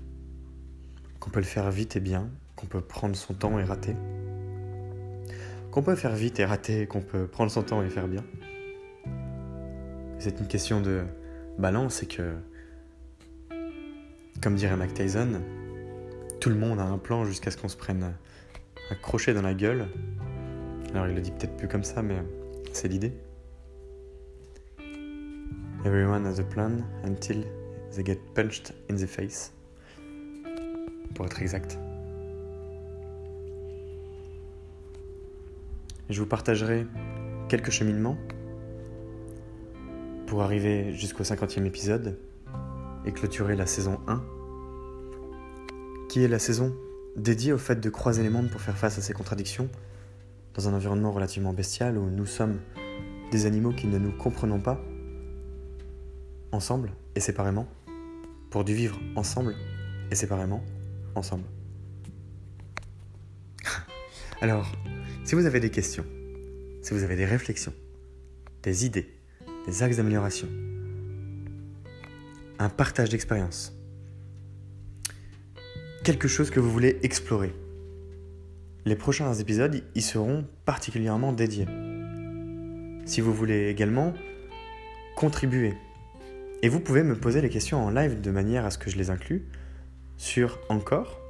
qu'on 1.19 1.31
peut 1.31 1.41
le 1.41 1.47
faire 1.47 1.69
vite 1.73 1.97
et 1.97 2.01
bien, 2.01 2.31
qu'on 2.55 2.67
peut 2.67 2.81
prendre 2.81 3.17
son 3.17 3.35
temps 3.35 3.59
et 3.59 3.65
rater, 3.65 3.97
qu'on 5.73 5.83
peut 5.83 5.97
faire 5.97 6.15
vite 6.15 6.39
et 6.39 6.45
rater, 6.45 6.87
qu'on 6.87 7.03
peut 7.03 7.27
prendre 7.27 7.51
son 7.51 7.65
temps 7.65 7.83
et 7.83 7.91
faire 7.91 8.07
bien. 8.07 8.25
C'est 10.21 10.39
une 10.39 10.47
question 10.47 10.81
de 10.81 11.03
balance 11.59 12.05
et 12.05 12.07
que 12.07 12.37
comme 14.41 14.55
dirait 14.55 14.77
Mac 14.77 14.95
Tyson, 14.95 15.41
tout 16.41 16.51
le 16.51 16.57
monde 16.57 16.79
a 16.79 16.85
un 16.85 16.99
plan 16.99 17.25
jusqu'à 17.25 17.51
ce 17.51 17.57
qu'on 17.57 17.69
se 17.69 17.77
prenne 17.77 18.15
un 18.91 18.95
crochet 18.95 19.35
dans 19.35 19.43
la 19.43 19.55
gueule. 19.55 19.89
Alors 20.93 21.07
il 21.07 21.15
le 21.15 21.21
dit 21.21 21.31
peut-être 21.31 21.57
plus 21.57 21.69
comme 21.69 21.85
ça, 21.85 22.03
mais 22.03 22.17
c'est 22.73 22.89
l'idée. 22.89 23.13
Everyone 25.85 26.27
has 26.27 26.39
a 26.39 26.45
plan 26.45 26.79
until 27.05 27.45
they 27.95 28.05
get 28.05 28.19
punched 28.35 28.73
in 28.91 28.95
the 28.95 29.07
face. 29.07 29.53
Pour 31.15 31.27
être 31.27 31.41
exact. 31.43 31.79
Je 36.09 36.21
vous 36.21 36.27
partagerai 36.27 36.87
quelques 37.49 37.71
cheminements 37.71 38.17
pour 40.27 40.43
arriver 40.43 40.93
jusqu'au 40.93 41.25
50e 41.25 41.65
épisode 41.65 42.19
et 43.05 43.13
clôturer 43.13 43.57
la 43.57 43.67
saison 43.67 43.99
1, 44.07 44.23
qui 46.09 46.23
est 46.23 46.29
la 46.29 46.39
saison? 46.39 46.75
Dédiée 47.17 47.53
au 47.53 47.59
fait 47.59 47.77
de 47.77 47.91
croiser 47.91 48.23
les 48.23 48.31
mondes 48.31 48.51
pour 48.51 48.61
faire 48.61 48.77
face 48.77 48.99
à 48.99 49.03
ces 49.03 49.13
contradictions, 49.13 49.69
dans 50.55 50.69
un 50.69 50.75
environnement 50.75 51.13
relativement 51.13 51.53
bestial 51.53 51.97
où 51.97 52.11
nous 52.11 52.27
sommes 52.27 52.59
des 53.31 53.47
animaux 53.47 53.73
qui 53.73 53.87
ne 53.87 53.99
nous 53.99 54.13
comprenons 54.13 54.61
pas, 54.61 54.81
ensemble 56.53 56.93
et 57.15 57.21
séparément, 57.21 57.67
pour 58.51 58.65
du 58.65 58.75
vivre 58.75 59.01
ensemble 59.17 59.55
et 60.11 60.15
séparément, 60.15 60.63
ensemble. 61.15 61.45
Alors, 64.41 64.71
si 65.25 65.35
vous 65.35 65.47
avez 65.47 65.61
des 65.61 65.71
questions, 65.71 66.05
si 66.83 66.93
vous 66.93 67.03
avez 67.03 67.17
des 67.17 67.25
réflexions, 67.25 67.73
des 68.63 68.85
idées, 68.85 69.09
des 69.67 69.83
axes 69.83 69.97
d'amélioration, 69.97 70.49
un 72.59 72.69
partage 72.69 73.09
d'expérience. 73.09 73.73
Quelque 76.03 76.27
chose 76.27 76.51
que 76.51 76.59
vous 76.59 76.71
voulez 76.71 76.99
explorer. 77.05 77.55
Les 78.85 78.97
prochains 78.97 79.33
épisodes 79.35 79.85
y 79.95 80.03
seront 80.03 80.45
particulièrement 80.65 81.33
dédiés. 81.33 81.67
Si 83.05 83.21
vous 83.21 83.33
voulez 83.33 83.69
également 83.69 84.13
contribuer, 85.17 85.75
et 86.63 86.69
vous 86.69 86.81
pouvez 86.81 87.05
me 87.05 87.15
poser 87.15 87.41
les 87.41 87.49
questions 87.49 87.85
en 87.85 87.91
live 87.91 88.21
de 88.21 88.31
manière 88.33 88.65
à 88.65 88.71
ce 88.71 88.79
que 88.79 88.91
je 88.91 88.97
les 88.97 89.11
inclue 89.11 89.47
sur 90.17 90.59
Encore, 90.69 91.21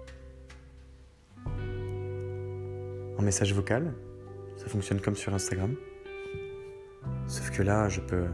en 3.19 3.23
message 3.23 3.53
vocal, 3.55 3.93
ça 4.57 4.69
fonctionne 4.69 5.01
comme 5.01 5.17
sur 5.17 5.35
Instagram. 5.35 5.75
Sauf 7.27 7.51
que 7.51 7.63
là, 7.63 7.91
je 7.91 8.01
peux 8.01 8.25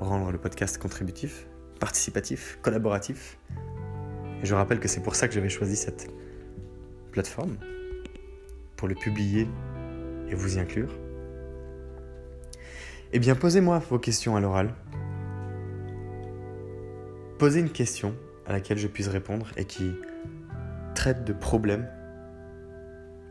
rendre 0.00 0.32
le 0.32 0.38
podcast 0.38 0.78
contributif, 0.78 1.46
participatif, 1.78 2.58
collaboratif. 2.62 3.38
Et 4.42 4.46
je 4.46 4.54
rappelle 4.54 4.80
que 4.80 4.88
c'est 4.88 5.02
pour 5.02 5.14
ça 5.14 5.28
que 5.28 5.34
j'avais 5.34 5.48
choisi 5.48 5.76
cette 5.76 6.10
plateforme, 7.12 7.56
pour 8.76 8.88
le 8.88 8.94
publier 8.94 9.48
et 10.28 10.34
vous 10.34 10.56
y 10.56 10.60
inclure. 10.60 10.92
Eh 13.12 13.18
bien, 13.18 13.34
posez-moi 13.34 13.78
vos 13.90 13.98
questions 13.98 14.36
à 14.36 14.40
l'oral. 14.40 14.74
Posez 17.38 17.60
une 17.60 17.70
question 17.70 18.14
à 18.46 18.52
laquelle 18.52 18.78
je 18.78 18.88
puisse 18.88 19.08
répondre 19.08 19.48
et 19.56 19.64
qui 19.64 19.92
traite 20.94 21.24
de 21.24 21.32
problèmes 21.32 21.88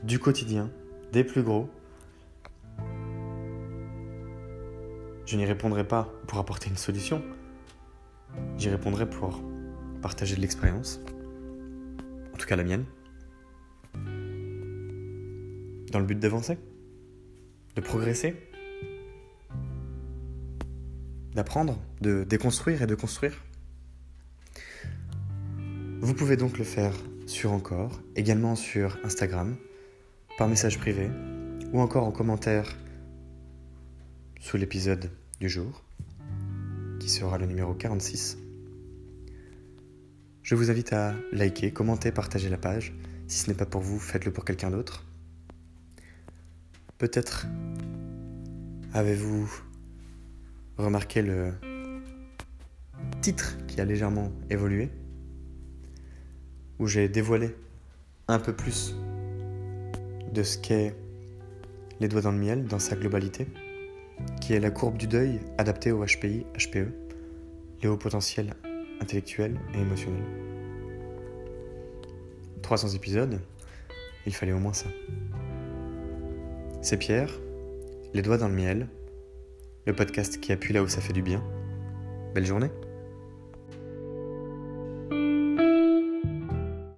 du 0.03 0.19
quotidien, 0.19 0.69
des 1.11 1.23
plus 1.23 1.41
gros, 1.41 1.69
Je 5.25 5.37
n'y 5.37 5.45
répondrai 5.45 5.83
pas 5.83 6.07
pour 6.27 6.37
apporter 6.37 6.69
une 6.69 6.77
solution. 6.77 7.23
J'y 8.57 8.69
répondrai 8.69 9.09
pour 9.09 9.41
partager 10.05 10.35
de 10.35 10.41
l'expérience. 10.41 10.99
En 12.31 12.37
tout 12.37 12.45
cas 12.45 12.55
la 12.55 12.63
mienne. 12.63 12.85
Dans 15.91 15.97
le 15.97 16.05
but 16.05 16.19
d'avancer. 16.19 16.59
De 17.75 17.81
progresser. 17.81 18.35
D'apprendre, 21.33 21.81
de 22.01 22.23
déconstruire 22.23 22.83
et 22.83 22.85
de 22.85 22.93
construire. 22.93 23.43
Vous 26.01 26.13
pouvez 26.13 26.37
donc 26.37 26.59
le 26.59 26.65
faire 26.65 26.93
sur 27.25 27.51
Encore, 27.51 27.99
également 28.15 28.55
sur 28.55 28.99
Instagram, 29.03 29.55
par 30.37 30.47
message 30.47 30.77
privé, 30.77 31.09
ou 31.73 31.79
encore 31.79 32.03
en 32.03 32.11
commentaire 32.11 32.77
sous 34.39 34.57
l'épisode 34.57 35.09
du 35.39 35.49
jour, 35.49 35.83
qui 36.99 37.09
sera 37.09 37.39
le 37.39 37.47
numéro 37.47 37.73
46. 37.73 38.44
Je 40.45 40.53
vous 40.53 40.69
invite 40.69 40.93
à 40.93 41.15
liker, 41.31 41.71
commenter, 41.71 42.11
partager 42.11 42.49
la 42.49 42.59
page. 42.59 42.93
Si 43.27 43.39
ce 43.39 43.49
n'est 43.49 43.57
pas 43.57 43.65
pour 43.65 43.81
vous, 43.81 43.97
faites-le 43.97 44.31
pour 44.31 44.45
quelqu'un 44.45 44.69
d'autre. 44.69 45.03
Peut-être 46.99 47.47
avez-vous 48.93 49.51
remarqué 50.77 51.23
le 51.23 51.51
titre 53.21 53.57
qui 53.65 53.81
a 53.81 53.85
légèrement 53.85 54.31
évolué, 54.51 54.91
où 56.77 56.85
j'ai 56.85 57.09
dévoilé 57.09 57.55
un 58.27 58.37
peu 58.37 58.55
plus 58.55 58.95
de 60.31 60.43
ce 60.43 60.59
qu'est 60.59 60.95
les 61.99 62.07
doigts 62.07 62.21
dans 62.21 62.31
le 62.31 62.37
miel 62.37 62.65
dans 62.65 62.77
sa 62.77 62.95
globalité 62.95 63.47
qui 64.41 64.53
est 64.53 64.59
la 64.59 64.69
courbe 64.69 64.97
du 64.97 65.07
deuil 65.07 65.39
adaptée 65.57 65.91
au 65.91 66.05
HPI, 66.05 66.45
HPE, 66.55 66.93
les 67.81 67.89
hauts 67.89 67.97
potentiels 67.97 68.53
intellectuels 69.01 69.59
et 69.73 69.79
émotionnels. 69.79 70.23
300 72.61 72.89
épisodes, 72.89 73.39
il 74.25 74.33
fallait 74.33 74.53
au 74.53 74.59
moins 74.59 74.73
ça. 74.73 74.87
C'est 76.81 76.97
Pierre, 76.97 77.29
les 78.13 78.21
doigts 78.21 78.37
dans 78.37 78.47
le 78.47 78.55
miel, 78.55 78.87
le 79.85 79.93
podcast 79.93 80.39
qui 80.39 80.51
appuie 80.51 80.73
là 80.73 80.81
où 80.81 80.87
ça 80.87 81.01
fait 81.01 81.13
du 81.13 81.21
bien. 81.21 81.43
Belle 82.33 82.45
journée 82.45 82.69